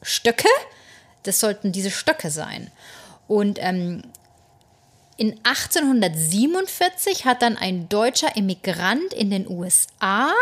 [0.00, 0.48] Stöcke.
[1.22, 2.70] Das sollten diese Stöcke sein.
[3.28, 4.02] Und ähm,
[5.16, 10.32] in 1847 hat dann ein deutscher Emigrant in den USA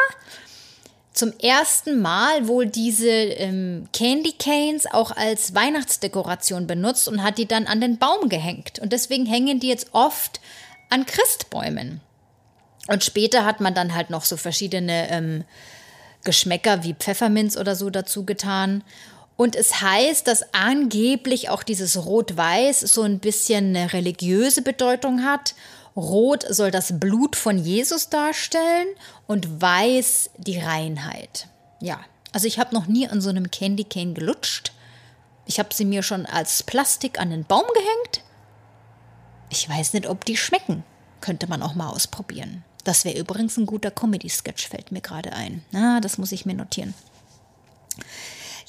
[1.12, 7.46] zum ersten Mal wohl diese ähm, Candy Canes auch als Weihnachtsdekoration benutzt und hat die
[7.46, 8.78] dann an den Baum gehängt.
[8.78, 10.40] Und deswegen hängen die jetzt oft
[10.88, 12.00] an Christbäumen.
[12.86, 15.44] Und später hat man dann halt noch so verschiedene ähm,
[16.24, 18.82] Geschmäcker wie Pfefferminz oder so dazu getan.
[19.40, 25.54] Und es heißt, dass angeblich auch dieses Rot-Weiß so ein bisschen eine religiöse Bedeutung hat
[25.96, 28.88] Rot soll das Blut von Jesus darstellen
[29.26, 31.48] und weiß die Reinheit.
[31.80, 32.00] Ja,
[32.32, 34.72] also ich habe noch nie an so einem Candy Cane gelutscht.
[35.46, 38.22] Ich habe sie mir schon als Plastik an den Baum gehängt.
[39.48, 40.84] Ich weiß nicht, ob die schmecken.
[41.22, 42.62] Könnte man auch mal ausprobieren.
[42.84, 45.64] Das wäre übrigens ein guter Comedy-Sketch, fällt mir gerade ein.
[45.70, 46.92] Na, das muss ich mir notieren.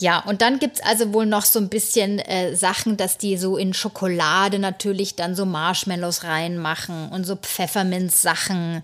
[0.02, 3.38] Ja, und dann gibt es also wohl noch so ein bisschen äh, Sachen, dass die
[3.38, 8.82] so in Schokolade natürlich dann so Marshmallows reinmachen und so Pfefferminz-Sachen.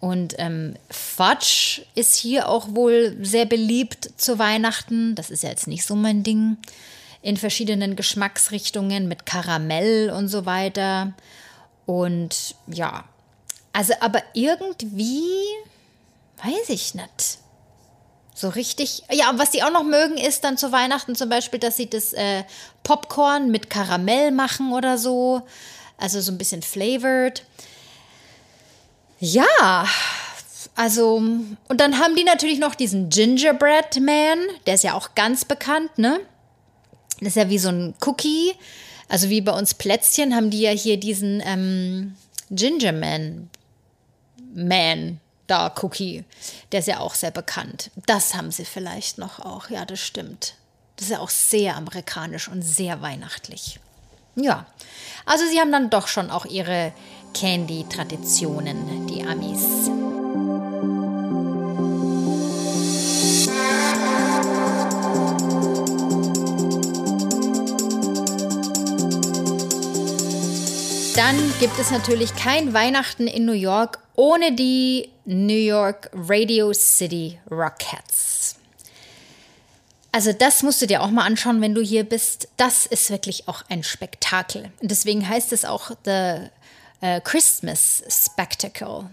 [0.00, 5.14] Und ähm, Fudge ist hier auch wohl sehr beliebt zu Weihnachten.
[5.14, 6.56] Das ist ja jetzt nicht so mein Ding.
[7.22, 11.12] In verschiedenen Geschmacksrichtungen mit Karamell und so weiter.
[11.86, 13.04] Und ja,
[13.72, 15.22] also aber irgendwie,
[16.42, 17.38] weiß ich nicht.
[18.42, 19.04] So richtig.
[19.08, 21.88] Ja, und was die auch noch mögen, ist dann zu Weihnachten zum Beispiel, dass sie
[21.88, 22.42] das äh,
[22.82, 25.42] Popcorn mit Karamell machen oder so.
[25.96, 27.44] Also so ein bisschen flavored.
[29.20, 29.86] Ja,
[30.74, 35.44] also, und dann haben die natürlich noch diesen Gingerbread Man, der ist ja auch ganz
[35.44, 36.18] bekannt, ne?
[37.20, 38.54] Das ist ja wie so ein Cookie.
[39.08, 42.16] Also wie bei uns Plätzchen haben die ja hier diesen ähm,
[42.50, 43.50] Gingerman
[44.52, 45.20] Man
[45.52, 46.24] Star Cookie.
[46.72, 47.90] Der ist ja auch sehr bekannt.
[48.06, 49.68] Das haben sie vielleicht noch auch.
[49.68, 50.54] Ja, das stimmt.
[50.96, 53.78] Das ist ja auch sehr amerikanisch und sehr weihnachtlich.
[54.34, 54.64] Ja,
[55.26, 56.92] also sie haben dann doch schon auch ihre
[57.34, 59.90] Candy-Traditionen, die Amis.
[71.14, 77.38] Dann gibt es natürlich kein Weihnachten in New York ohne die New York Radio City
[77.50, 78.56] Rockettes.
[80.10, 82.48] Also das musst du dir auch mal anschauen, wenn du hier bist.
[82.56, 84.70] Das ist wirklich auch ein Spektakel.
[84.80, 86.48] Und deswegen heißt es auch The
[87.02, 89.10] uh, Christmas Spectacle.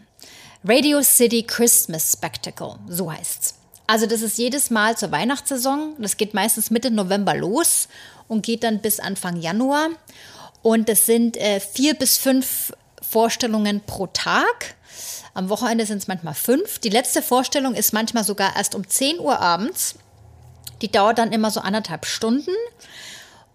[0.64, 3.56] Radio City Christmas Spectacle, so heißt's.
[3.88, 5.96] Also das ist jedes Mal zur Weihnachtssaison.
[6.00, 7.88] Das geht meistens Mitte November los
[8.28, 9.90] und geht dann bis Anfang Januar.
[10.62, 14.76] Und es sind äh, vier bis fünf Vorstellungen pro Tag.
[15.34, 16.80] Am Wochenende sind es manchmal fünf.
[16.80, 19.96] Die letzte Vorstellung ist manchmal sogar erst um 10 Uhr abends.
[20.82, 22.52] Die dauert dann immer so anderthalb Stunden.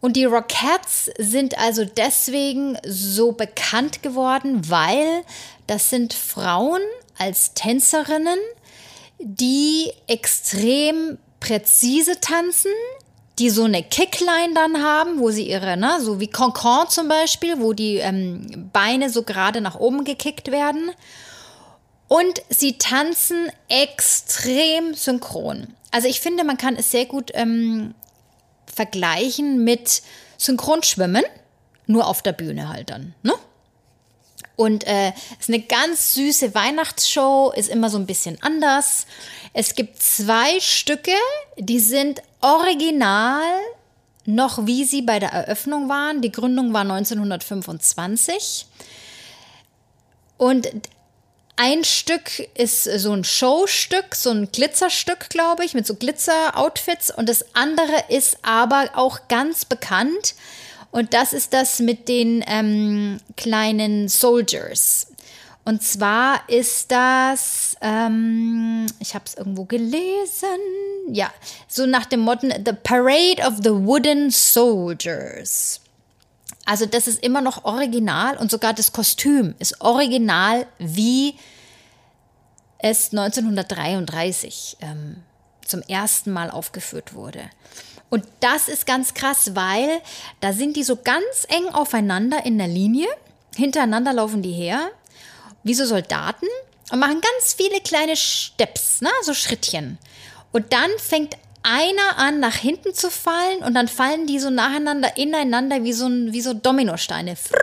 [0.01, 5.23] Und die Rockettes sind also deswegen so bekannt geworden, weil
[5.67, 6.83] das sind Frauen
[7.17, 8.39] als Tänzerinnen,
[9.19, 12.73] die extrem präzise tanzen,
[13.39, 17.61] die so eine Kickline dann haben, wo sie ihre, ne, so wie Concon zum Beispiel,
[17.61, 20.91] wo die ähm, Beine so gerade nach oben gekickt werden.
[22.07, 25.75] Und sie tanzen extrem synchron.
[25.91, 27.95] Also ich finde, man kann es sehr gut ähm,
[28.67, 30.03] vergleichen mit
[30.39, 31.25] Synchronschwimmen,
[31.87, 33.15] nur auf der Bühne halt dann.
[33.23, 33.33] Ne?
[34.57, 39.07] Und äh, ist eine ganz süße Weihnachtsshow, ist immer so ein bisschen anders.
[39.53, 41.13] Es gibt zwei Stücke,
[41.59, 43.43] die sind original
[44.27, 46.23] noch wie sie bei der Eröffnung waren.
[46.23, 48.67] Die Gründung war 1925.
[50.37, 50.69] Und
[51.57, 57.11] ein Stück ist so ein Showstück, so ein Glitzerstück, glaube ich, mit so Glitzer-Outfits.
[57.11, 60.35] Und das andere ist aber auch ganz bekannt.
[60.95, 65.09] Und das ist das mit den ähm, kleinen Soldiers.
[65.65, 70.47] Und zwar ist das, ähm, ich habe es irgendwo gelesen,
[71.09, 71.33] ja,
[71.67, 75.81] so nach dem Motto The Parade of the Wooden Soldiers.
[76.65, 81.35] Also das ist immer noch original und sogar das Kostüm ist original, wie
[82.79, 85.25] es 1933 ähm,
[85.67, 87.51] zum ersten Mal aufgeführt wurde.
[88.15, 90.01] Und das ist ganz krass, weil
[90.39, 93.09] da sind die so ganz eng aufeinander in der Linie.
[93.57, 94.93] Hintereinander laufen die her,
[95.65, 96.47] wie so Soldaten,
[96.93, 99.11] und machen ganz viele kleine Steps, ne?
[99.23, 99.99] so Schrittchen.
[100.53, 105.17] Und dann fängt einer an, nach hinten zu fallen und dann fallen die so nacheinander
[105.17, 107.35] ineinander wie so, wie so Dominosteine.
[107.35, 107.59] Frumm,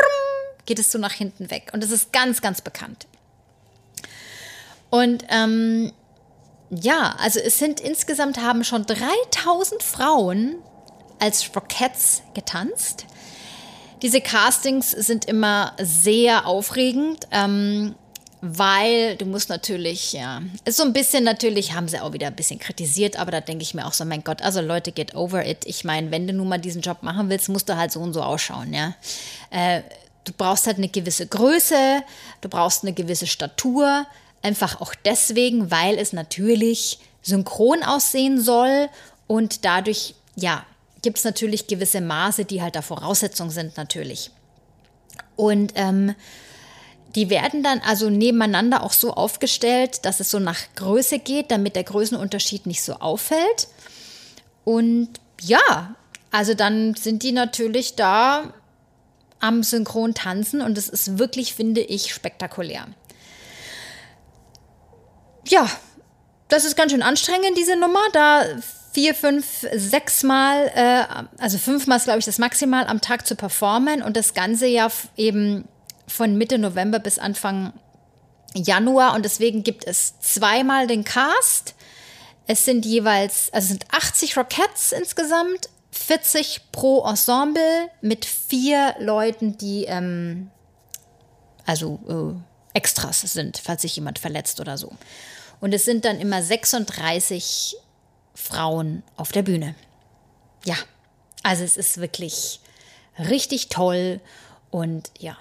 [0.66, 1.70] geht es so nach hinten weg.
[1.72, 3.08] Und das ist ganz, ganz bekannt.
[4.90, 5.94] Und ähm,
[6.72, 10.56] ja, also es sind insgesamt haben schon 3000 Frauen
[11.20, 13.06] als Rockettes getanzt.
[14.02, 17.28] Diese Castings sind immer sehr aufregend.
[17.32, 17.96] Ähm,
[18.42, 22.36] weil du musst natürlich, ja, ist so ein bisschen natürlich, haben sie auch wieder ein
[22.36, 25.46] bisschen kritisiert, aber da denke ich mir auch so, mein Gott, also Leute, get over
[25.46, 25.60] it.
[25.66, 28.14] Ich meine, wenn du nun mal diesen Job machen willst, musst du halt so und
[28.14, 28.96] so ausschauen, ja.
[29.52, 29.84] Äh,
[30.24, 32.02] du brauchst halt eine gewisse Größe,
[32.42, 34.08] du brauchst eine gewisse Statur,
[34.42, 38.90] einfach auch deswegen, weil es natürlich synchron aussehen soll
[39.28, 40.66] und dadurch, ja,
[41.02, 44.32] gibt es natürlich gewisse Maße, die halt da Voraussetzung sind, natürlich.
[45.36, 46.16] Und ähm,
[47.16, 51.76] die werden dann also nebeneinander auch so aufgestellt, dass es so nach Größe geht, damit
[51.76, 53.68] der Größenunterschied nicht so auffällt.
[54.64, 55.10] Und
[55.42, 55.96] ja,
[56.30, 58.54] also dann sind die natürlich da
[59.40, 62.88] am Synchron tanzen und es ist wirklich, finde ich, spektakulär.
[65.48, 65.70] Ja,
[66.48, 68.44] das ist ganz schön anstrengend, diese Nummer, da
[68.94, 73.36] vier, fünf, sechs Mal, äh, also fünfmal ist, glaube ich, das Maximal am Tag zu
[73.36, 75.68] performen und das Ganze ja eben
[76.08, 77.74] von Mitte November bis Anfang
[78.54, 81.74] Januar und deswegen gibt es zweimal den Cast.
[82.48, 89.58] Es sind jeweils, also es sind 80 Rockettes insgesamt, 40 pro Ensemble mit vier Leuten,
[89.58, 90.52] die ähm,
[91.66, 94.92] also äh, Extras sind, falls sich jemand verletzt oder so.
[95.60, 97.76] Und es sind dann immer 36
[98.34, 99.76] Frauen auf der Bühne.
[100.66, 100.76] Ja,
[101.44, 102.60] also es ist wirklich
[103.18, 104.20] richtig toll
[104.72, 105.38] und ja,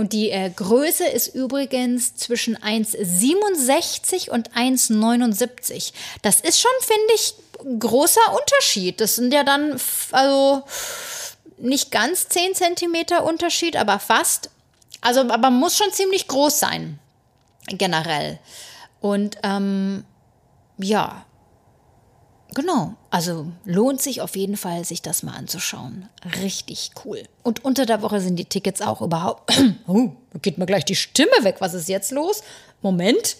[0.00, 5.92] und die äh, Größe ist übrigens zwischen 1,67 und 1,79.
[6.22, 7.34] Das ist schon, finde ich,
[7.78, 8.98] großer Unterschied.
[9.02, 9.78] Das sind ja dann,
[10.12, 10.62] also
[11.58, 14.48] nicht ganz 10 Zentimeter Unterschied, aber fast.
[15.00, 16.98] Also, aber muss schon ziemlich groß sein,
[17.66, 18.38] generell.
[19.00, 20.04] Und ähm,
[20.78, 21.24] ja,
[22.54, 26.08] Genau, also lohnt sich auf jeden Fall, sich das mal anzuschauen.
[26.42, 27.22] Richtig cool.
[27.42, 29.52] Und unter der Woche sind die Tickets auch überhaupt.
[29.86, 30.10] Oh,
[30.42, 31.56] geht mir gleich die Stimme weg.
[31.60, 32.42] Was ist jetzt los?
[32.80, 33.36] Moment.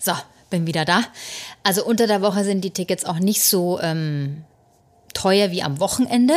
[0.00, 0.12] So,
[0.50, 1.02] bin wieder da.
[1.62, 4.44] Also unter der Woche sind die Tickets auch nicht so ähm,
[5.14, 6.34] teuer wie am Wochenende.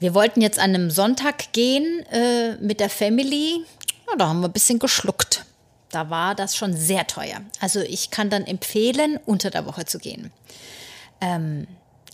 [0.00, 3.64] Wir wollten jetzt an einem Sonntag gehen äh, mit der Family.
[4.08, 5.44] Ja, da haben wir ein bisschen geschluckt
[5.90, 7.40] da war das schon sehr teuer.
[7.60, 10.32] Also ich kann dann empfehlen, unter der Woche zu gehen.
[11.20, 11.66] Ähm,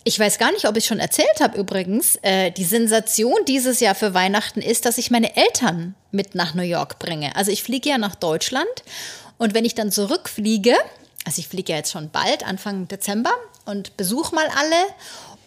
[0.03, 2.17] ich weiß gar nicht, ob ich schon erzählt habe übrigens.
[2.21, 6.63] Äh, die Sensation dieses Jahr für Weihnachten ist, dass ich meine Eltern mit nach New
[6.63, 7.35] York bringe.
[7.35, 8.67] Also ich fliege ja nach Deutschland
[9.37, 10.75] und wenn ich dann zurückfliege,
[11.25, 13.33] also ich fliege ja jetzt schon bald, Anfang Dezember
[13.65, 14.75] und besuche mal alle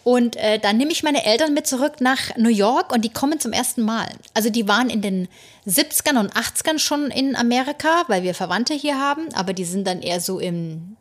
[0.03, 3.39] und äh, dann nehme ich meine Eltern mit zurück nach New York und die kommen
[3.39, 4.09] zum ersten Mal.
[4.33, 5.27] Also die waren in den
[5.67, 10.01] 70ern und 80ern schon in Amerika, weil wir Verwandte hier haben, aber die sind dann
[10.01, 10.97] eher so im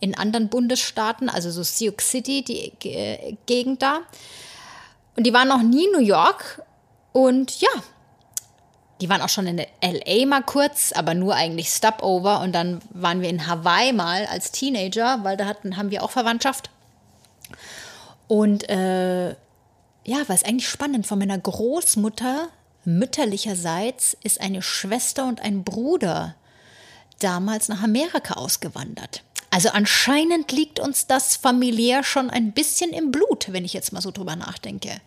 [0.00, 4.00] in anderen Bundesstaaten, also so Sioux City, die G Gegend da.
[5.16, 6.62] Und die waren noch nie in New York.
[7.12, 7.70] Und ja,
[9.00, 12.40] die waren auch schon in LA mal kurz, aber nur eigentlich Stopover.
[12.40, 16.10] Und dann waren wir in Hawaii mal als Teenager, weil da hatten, haben wir auch
[16.10, 16.70] Verwandtschaft.
[18.28, 22.48] Und äh, ja, was eigentlich spannend, von meiner Großmutter
[22.84, 26.34] mütterlicherseits ist eine Schwester und ein Bruder
[27.20, 29.22] damals nach Amerika ausgewandert.
[29.50, 34.00] Also anscheinend liegt uns das familiär schon ein bisschen im Blut, wenn ich jetzt mal
[34.02, 35.00] so drüber nachdenke.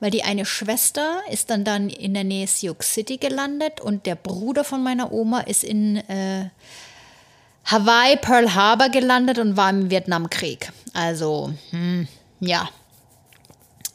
[0.00, 4.14] Weil die eine Schwester ist dann dann in der Nähe Sioux City gelandet und der
[4.14, 6.50] Bruder von meiner Oma ist in äh,
[7.64, 10.72] Hawaii, Pearl Harbor gelandet und war im Vietnamkrieg.
[10.94, 12.06] Also, hm,
[12.40, 12.68] ja.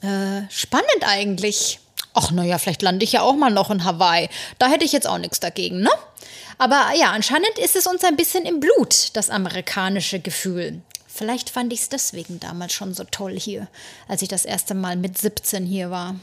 [0.01, 1.79] Äh, spannend eigentlich.
[2.13, 4.29] Ach, naja, vielleicht lande ich ja auch mal noch in Hawaii.
[4.59, 5.89] Da hätte ich jetzt auch nichts dagegen, ne?
[6.57, 10.81] Aber ja, anscheinend ist es uns ein bisschen im Blut, das amerikanische Gefühl.
[11.07, 13.67] Vielleicht fand ich es deswegen damals schon so toll hier,
[14.07, 16.15] als ich das erste Mal mit 17 hier war.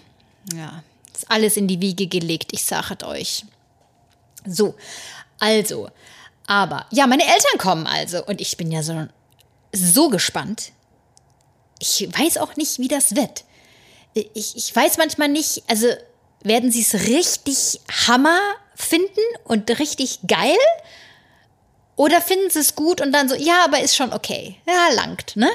[0.54, 0.82] Ja,
[1.14, 3.44] ist alles in die Wiege gelegt, ich sage euch.
[4.46, 4.74] So,
[5.38, 5.90] also,
[6.46, 9.06] aber ja, meine Eltern kommen also und ich bin ja so,
[9.72, 10.72] so gespannt.
[11.80, 13.44] Ich weiß auch nicht, wie das wird.
[14.14, 15.88] Ich, ich weiß manchmal nicht, also
[16.42, 18.38] werden sie es richtig Hammer
[18.74, 20.56] finden und richtig geil?
[21.96, 24.56] Oder finden sie es gut und dann so, ja, aber ist schon okay.
[24.66, 25.50] Ja, langt, ne?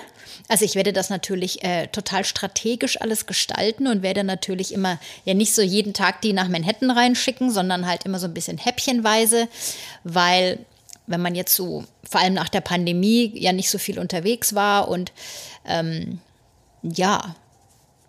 [0.47, 5.33] Also ich werde das natürlich äh, total strategisch alles gestalten und werde natürlich immer ja
[5.33, 9.47] nicht so jeden Tag die nach Manhattan reinschicken, sondern halt immer so ein bisschen häppchenweise,
[10.03, 10.59] weil
[11.07, 14.87] wenn man jetzt so vor allem nach der Pandemie ja nicht so viel unterwegs war
[14.87, 15.11] und
[15.67, 16.19] ähm,
[16.83, 17.35] ja,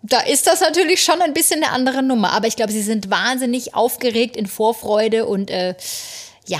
[0.03, 2.31] da ist das natürlich schon ein bisschen eine andere Nummer.
[2.31, 5.75] Aber ich glaube, sie sind wahnsinnig aufgeregt in Vorfreude und äh,
[6.45, 6.59] ja,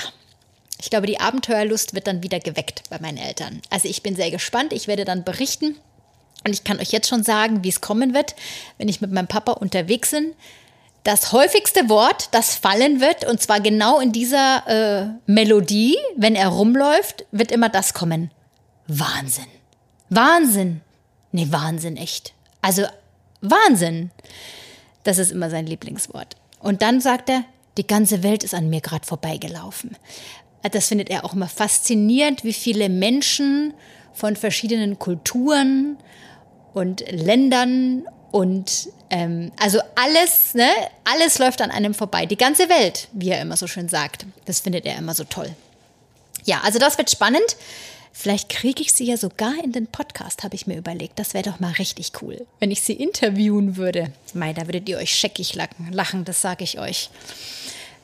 [0.79, 3.61] ich glaube, die Abenteuerlust wird dann wieder geweckt bei meinen Eltern.
[3.69, 4.73] Also ich bin sehr gespannt.
[4.73, 5.75] Ich werde dann berichten.
[6.45, 8.35] Und ich kann euch jetzt schon sagen, wie es kommen wird,
[8.77, 10.33] wenn ich mit meinem Papa unterwegs bin.
[11.03, 16.49] Das häufigste Wort, das fallen wird, und zwar genau in dieser äh, Melodie, wenn er
[16.49, 18.29] rumläuft, wird immer das kommen.
[18.87, 19.47] Wahnsinn.
[20.09, 20.81] Wahnsinn.
[21.31, 22.33] Nee, Wahnsinn, echt.
[22.61, 22.83] Also
[23.41, 24.11] Wahnsinn.
[25.03, 26.35] Das ist immer sein Lieblingswort.
[26.59, 27.43] Und dann sagt er,
[27.77, 29.95] die ganze Welt ist an mir gerade vorbeigelaufen.
[30.71, 33.73] Das findet er auch immer faszinierend, wie viele Menschen
[34.13, 35.97] von verschiedenen Kulturen
[36.73, 40.69] und Ländern und ähm, also alles, ne,
[41.05, 42.25] alles läuft an einem vorbei.
[42.25, 44.25] Die ganze Welt, wie er immer so schön sagt.
[44.45, 45.55] Das findet er immer so toll.
[46.43, 47.55] Ja, also das wird spannend.
[48.19, 51.19] Vielleicht kriege ich sie ja sogar in den Podcast, habe ich mir überlegt.
[51.19, 54.11] Das wäre doch mal richtig cool, wenn ich sie interviewen würde.
[54.33, 57.11] Mei, da würdet ihr euch scheckig lachen, das sage ich euch.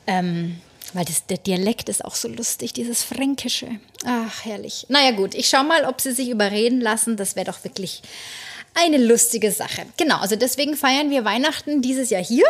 [0.06, 0.60] Ähm,
[0.92, 3.66] weil das, der Dialekt ist auch so lustig, dieses Fränkische.
[4.04, 4.86] Ach, herrlich.
[4.88, 7.16] Naja, gut, ich schaue mal, ob sie sich überreden lassen.
[7.16, 8.00] Das wäre doch wirklich
[8.74, 9.84] eine lustige Sache.
[9.96, 12.46] Genau, also deswegen feiern wir Weihnachten dieses Jahr hier.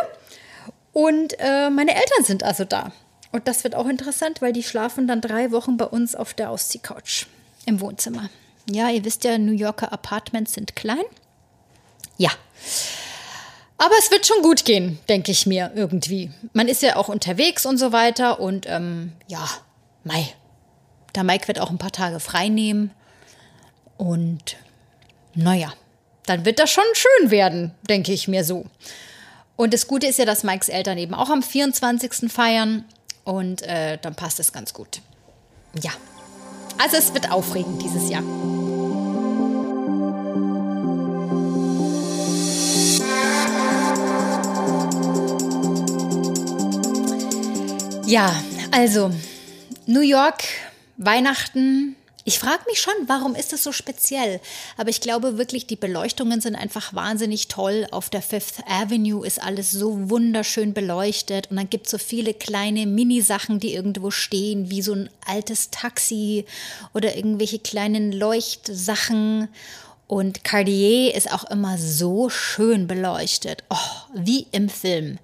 [0.93, 2.91] Und äh, meine Eltern sind also da.
[3.31, 6.51] Und das wird auch interessant, weil die schlafen dann drei Wochen bei uns auf der
[6.51, 7.25] Ausziehcouch
[7.65, 8.29] im Wohnzimmer.
[8.69, 11.03] Ja, ihr wisst ja, New Yorker Apartments sind klein.
[12.17, 12.31] Ja.
[13.77, 16.31] Aber es wird schon gut gehen, denke ich mir irgendwie.
[16.53, 18.39] Man ist ja auch unterwegs und so weiter.
[18.39, 19.47] Und ähm, ja,
[20.03, 20.33] Mai.
[21.13, 22.91] Der Mike wird auch ein paar Tage frei nehmen.
[23.97, 24.57] Und
[25.33, 25.73] naja,
[26.25, 28.65] dann wird das schon schön werden, denke ich mir so.
[29.55, 32.31] Und das Gute ist ja, dass Mikes Eltern eben auch am 24.
[32.31, 32.85] feiern.
[33.23, 35.01] Und äh, dann passt es ganz gut.
[35.81, 35.91] Ja.
[36.77, 38.23] Also es wird aufregend dieses Jahr.
[48.05, 48.35] Ja,
[48.71, 49.11] also
[49.87, 50.43] New York,
[50.97, 51.95] Weihnachten,
[52.27, 54.41] ich frage mich schon, warum ist das so speziell?
[54.77, 57.85] Aber ich glaube wirklich, die Beleuchtungen sind einfach wahnsinnig toll.
[57.91, 62.33] Auf der Fifth Avenue ist alles so wunderschön beleuchtet und dann gibt es so viele
[62.33, 66.45] kleine Mini-Sachen, die irgendwo stehen, wie so ein altes Taxi
[66.95, 69.47] oder irgendwelche kleinen Leuchtsachen.
[70.07, 73.63] Und Cartier ist auch immer so schön beleuchtet.
[73.69, 75.19] Oh, wie im Film.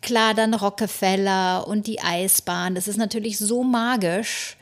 [0.00, 2.74] Klar, dann Rockefeller und die Eisbahn.
[2.74, 4.56] Das ist natürlich so magisch.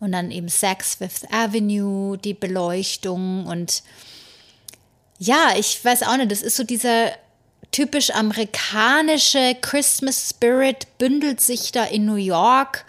[0.00, 3.82] Und dann eben Saks Fifth Avenue, die Beleuchtung und
[5.18, 7.10] ja, ich weiß auch nicht, das ist so dieser
[7.72, 12.84] typisch amerikanische Christmas Spirit bündelt sich da in New York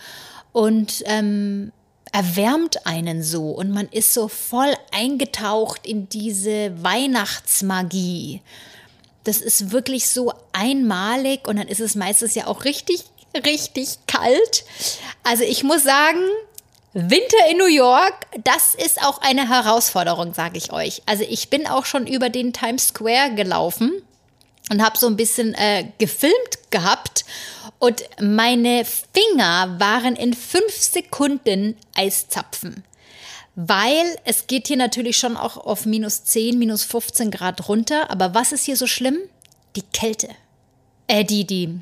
[0.52, 1.72] und ähm,
[2.12, 8.42] erwärmt einen so und man ist so voll eingetaucht in diese Weihnachtsmagie.
[9.24, 13.04] Das ist wirklich so einmalig und dann ist es meistens ja auch richtig,
[13.46, 14.64] richtig kalt.
[15.24, 16.20] Also ich muss sagen,
[16.94, 21.04] Winter in New York, das ist auch eine Herausforderung, sage ich euch.
[21.06, 23.92] Also ich bin auch schon über den Times Square gelaufen
[24.72, 27.26] und habe so ein bisschen äh, gefilmt gehabt
[27.78, 32.84] und meine Finger waren in fünf Sekunden Eiszapfen.
[33.56, 38.10] Weil es geht hier natürlich schon auch auf minus 10, minus 15 Grad runter.
[38.10, 39.18] Aber was ist hier so schlimm?
[39.76, 40.30] Die Kälte.
[41.08, 41.80] Äh, die, die,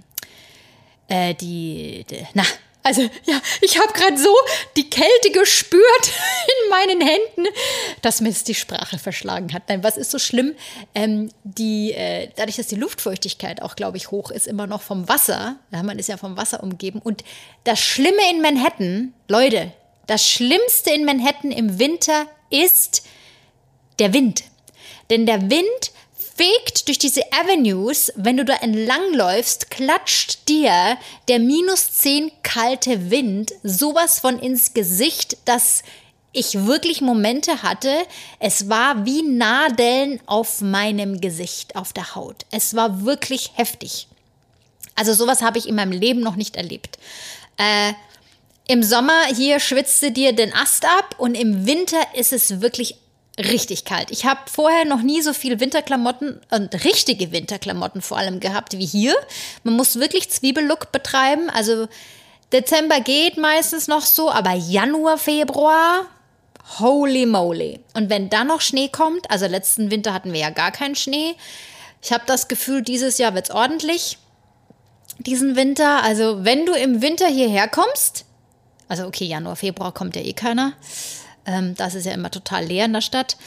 [1.08, 2.44] äh, die, die na,
[2.88, 4.34] also ja, ich habe gerade so
[4.78, 5.84] die Kälte gespürt
[6.64, 7.48] in meinen Händen,
[8.02, 9.64] dass mir die Sprache verschlagen hat.
[9.68, 10.56] Nein, was ist so schlimm?
[10.96, 15.10] Ähm, die, äh, dadurch, dass die Luftfeuchtigkeit auch, glaube ich, hoch ist, immer noch vom
[15.10, 15.58] Wasser.
[15.72, 17.00] Ja, man ist ja vom Wasser umgeben.
[17.00, 17.26] Und
[17.66, 19.74] das Schlimme in Manhattan, Leute,
[20.06, 23.04] das Schlimmste in Manhattan im Winter ist
[24.00, 24.44] der Wind.
[25.10, 25.92] Denn der Wind
[26.38, 33.54] fegt durch diese Avenues, wenn du da entlangläufst, klatscht dir der minus 10 kalte Wind
[33.64, 35.84] sowas von ins Gesicht, dass
[36.32, 37.92] ich wirklich Momente hatte,
[38.40, 42.46] es war wie Nadeln auf meinem Gesicht, auf der Haut.
[42.52, 44.08] Es war wirklich heftig.
[44.94, 47.00] Also sowas habe ich in meinem Leben noch nicht erlebt.
[47.58, 47.94] Äh,
[48.68, 52.98] Im Sommer hier schwitzte dir den Ast ab und im Winter ist es wirklich
[53.38, 54.12] richtig kalt.
[54.12, 58.86] Ich habe vorher noch nie so viel Winterklamotten und richtige Winterklamotten vor allem gehabt wie
[58.86, 59.16] hier.
[59.64, 61.50] Man muss wirklich Zwiebellook betreiben.
[61.50, 61.88] Also
[62.52, 66.08] Dezember geht meistens noch so, aber Januar, Februar,
[66.80, 67.80] holy moly.
[67.94, 71.36] Und wenn dann noch Schnee kommt, also letzten Winter hatten wir ja gar keinen Schnee.
[72.02, 74.18] Ich habe das Gefühl, dieses Jahr wird es ordentlich.
[75.20, 78.26] Diesen Winter, also wenn du im Winter hierher kommst,
[78.88, 80.74] also okay, Januar, Februar kommt ja eh keiner.
[81.48, 83.38] Ähm, das ist ja immer total leer in der Stadt.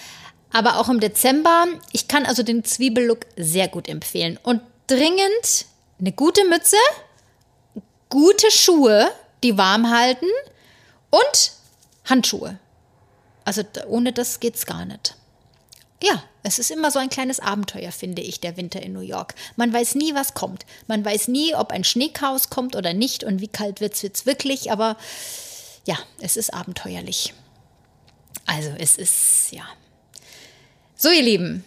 [0.53, 4.39] Aber auch im Dezember, ich kann also den Zwiebellook sehr gut empfehlen.
[4.43, 5.67] Und dringend
[6.01, 6.77] eine gute Mütze,
[8.09, 9.09] gute Schuhe,
[9.45, 10.27] die warm halten
[11.11, 11.53] und
[12.07, 12.59] Handschuhe.
[13.45, 15.15] Also ohne das geht's gar nicht.
[16.03, 19.35] Ja, es ist immer so ein kleines Abenteuer, finde ich, der Winter in New York.
[19.57, 20.65] Man weiß nie, was kommt.
[20.87, 24.73] Man weiß nie, ob ein Schneechaos kommt oder nicht und wie kalt wird es wirklich,
[24.73, 24.97] aber
[25.87, 27.35] ja, es ist abenteuerlich.
[28.51, 29.63] Also es ist, ja.
[30.97, 31.65] So, ihr Lieben,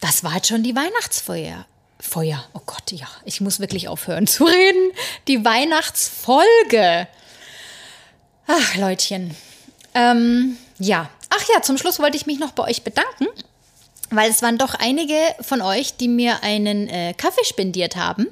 [0.00, 1.64] das war jetzt schon die Weihnachtsfeuer.
[2.00, 4.90] Feuer, oh Gott, ja, ich muss wirklich aufhören zu reden.
[5.28, 7.06] Die Weihnachtsfolge.
[8.48, 9.36] Ach, Leutchen.
[9.94, 13.28] Ähm, ja, ach ja, zum Schluss wollte ich mich noch bei euch bedanken,
[14.10, 18.26] weil es waren doch einige von euch, die mir einen äh, Kaffee spendiert haben.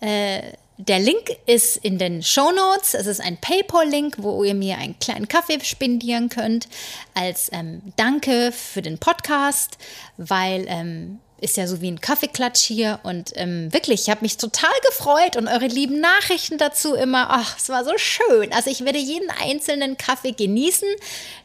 [0.00, 2.94] Äh, der Link ist in den Show Notes.
[2.94, 6.68] Es ist ein PayPal-Link, wo ihr mir einen kleinen Kaffee spendieren könnt
[7.14, 9.78] als ähm, Danke für den Podcast,
[10.16, 14.36] weil ähm, ist ja so wie ein Kaffeeklatsch hier und ähm, wirklich, ich habe mich
[14.36, 17.26] total gefreut und eure lieben Nachrichten dazu immer.
[17.30, 18.52] Ach, es war so schön.
[18.52, 20.88] Also ich werde jeden einzelnen Kaffee genießen,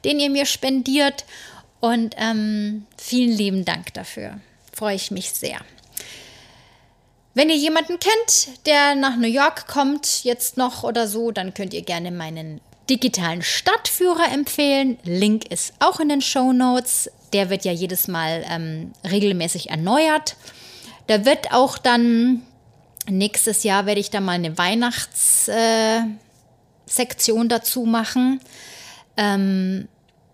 [0.05, 1.25] den ihr mir spendiert
[1.81, 4.39] und ähm, vielen lieben Dank dafür.
[4.73, 5.59] Freue ich mich sehr.
[7.39, 11.73] Wenn ihr jemanden kennt, der nach New York kommt, jetzt noch oder so, dann könnt
[11.73, 12.59] ihr gerne meinen
[12.89, 14.97] digitalen Stadtführer empfehlen.
[15.05, 17.09] Link ist auch in den Show Notes.
[17.31, 20.35] Der wird ja jedes Mal ähm, regelmäßig erneuert.
[21.07, 22.41] Da wird auch dann
[23.07, 28.41] nächstes Jahr werde ich da mal eine Weihnachtssektion äh, dazu machen,
[29.15, 29.87] ähm,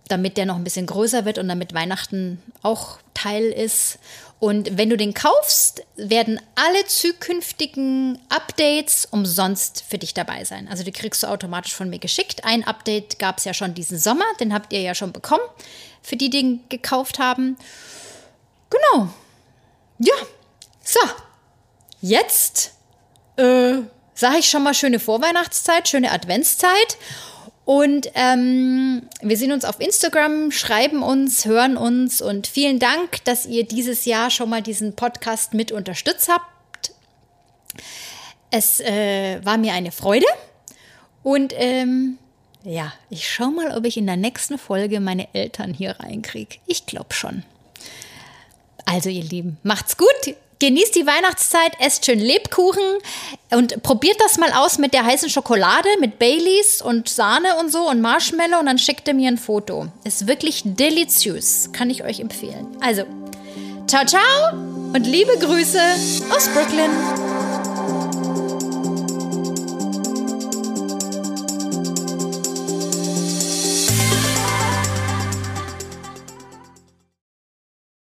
[0.08, 3.99] damit der noch ein bisschen größer wird und damit Weihnachten auch Teil ist.
[4.45, 10.67] Und wenn du den kaufst, werden alle zukünftigen Updates umsonst für dich dabei sein.
[10.67, 12.45] Also die kriegst du automatisch von mir geschickt.
[12.45, 15.41] Ein Update gab es ja schon diesen Sommer, den habt ihr ja schon bekommen,
[16.03, 17.57] für die, die den gekauft haben.
[18.69, 19.09] Genau.
[19.97, 20.13] Ja,
[20.83, 20.99] so.
[22.01, 22.73] Jetzt
[23.37, 23.77] äh,
[24.13, 26.97] sage ich schon mal schöne Vorweihnachtszeit, schöne Adventszeit.
[27.66, 33.47] Und ähm, wir sehen uns auf Instagram, schreiben uns, hören uns und vielen Dank, dass
[33.47, 36.93] ihr dieses Jahr schon mal diesen Podcast mit unterstützt habt.
[38.51, 40.28] Es äh, war mir eine Freude
[41.24, 42.20] und ähm,
[42.63, 46.57] ja, ich schaue mal, ob ich in der nächsten Folge meine Eltern hier reinkriege.
[46.68, 47.43] Ich glaube schon.
[48.86, 52.84] Also ihr Lieben, macht's gut, genießt die Weihnachtszeit, esst schön Lebkuchen
[53.51, 57.89] und probiert das mal aus mit der heißen Schokolade, mit Baileys und Sahne und so
[57.89, 59.88] und Marshmallow und dann schickt er mir ein Foto.
[60.03, 62.68] Ist wirklich deliziös, kann ich euch empfehlen.
[62.82, 63.03] Also,
[63.88, 64.53] ciao, ciao
[64.93, 65.82] und liebe Grüße
[66.30, 67.64] aus Brooklyn.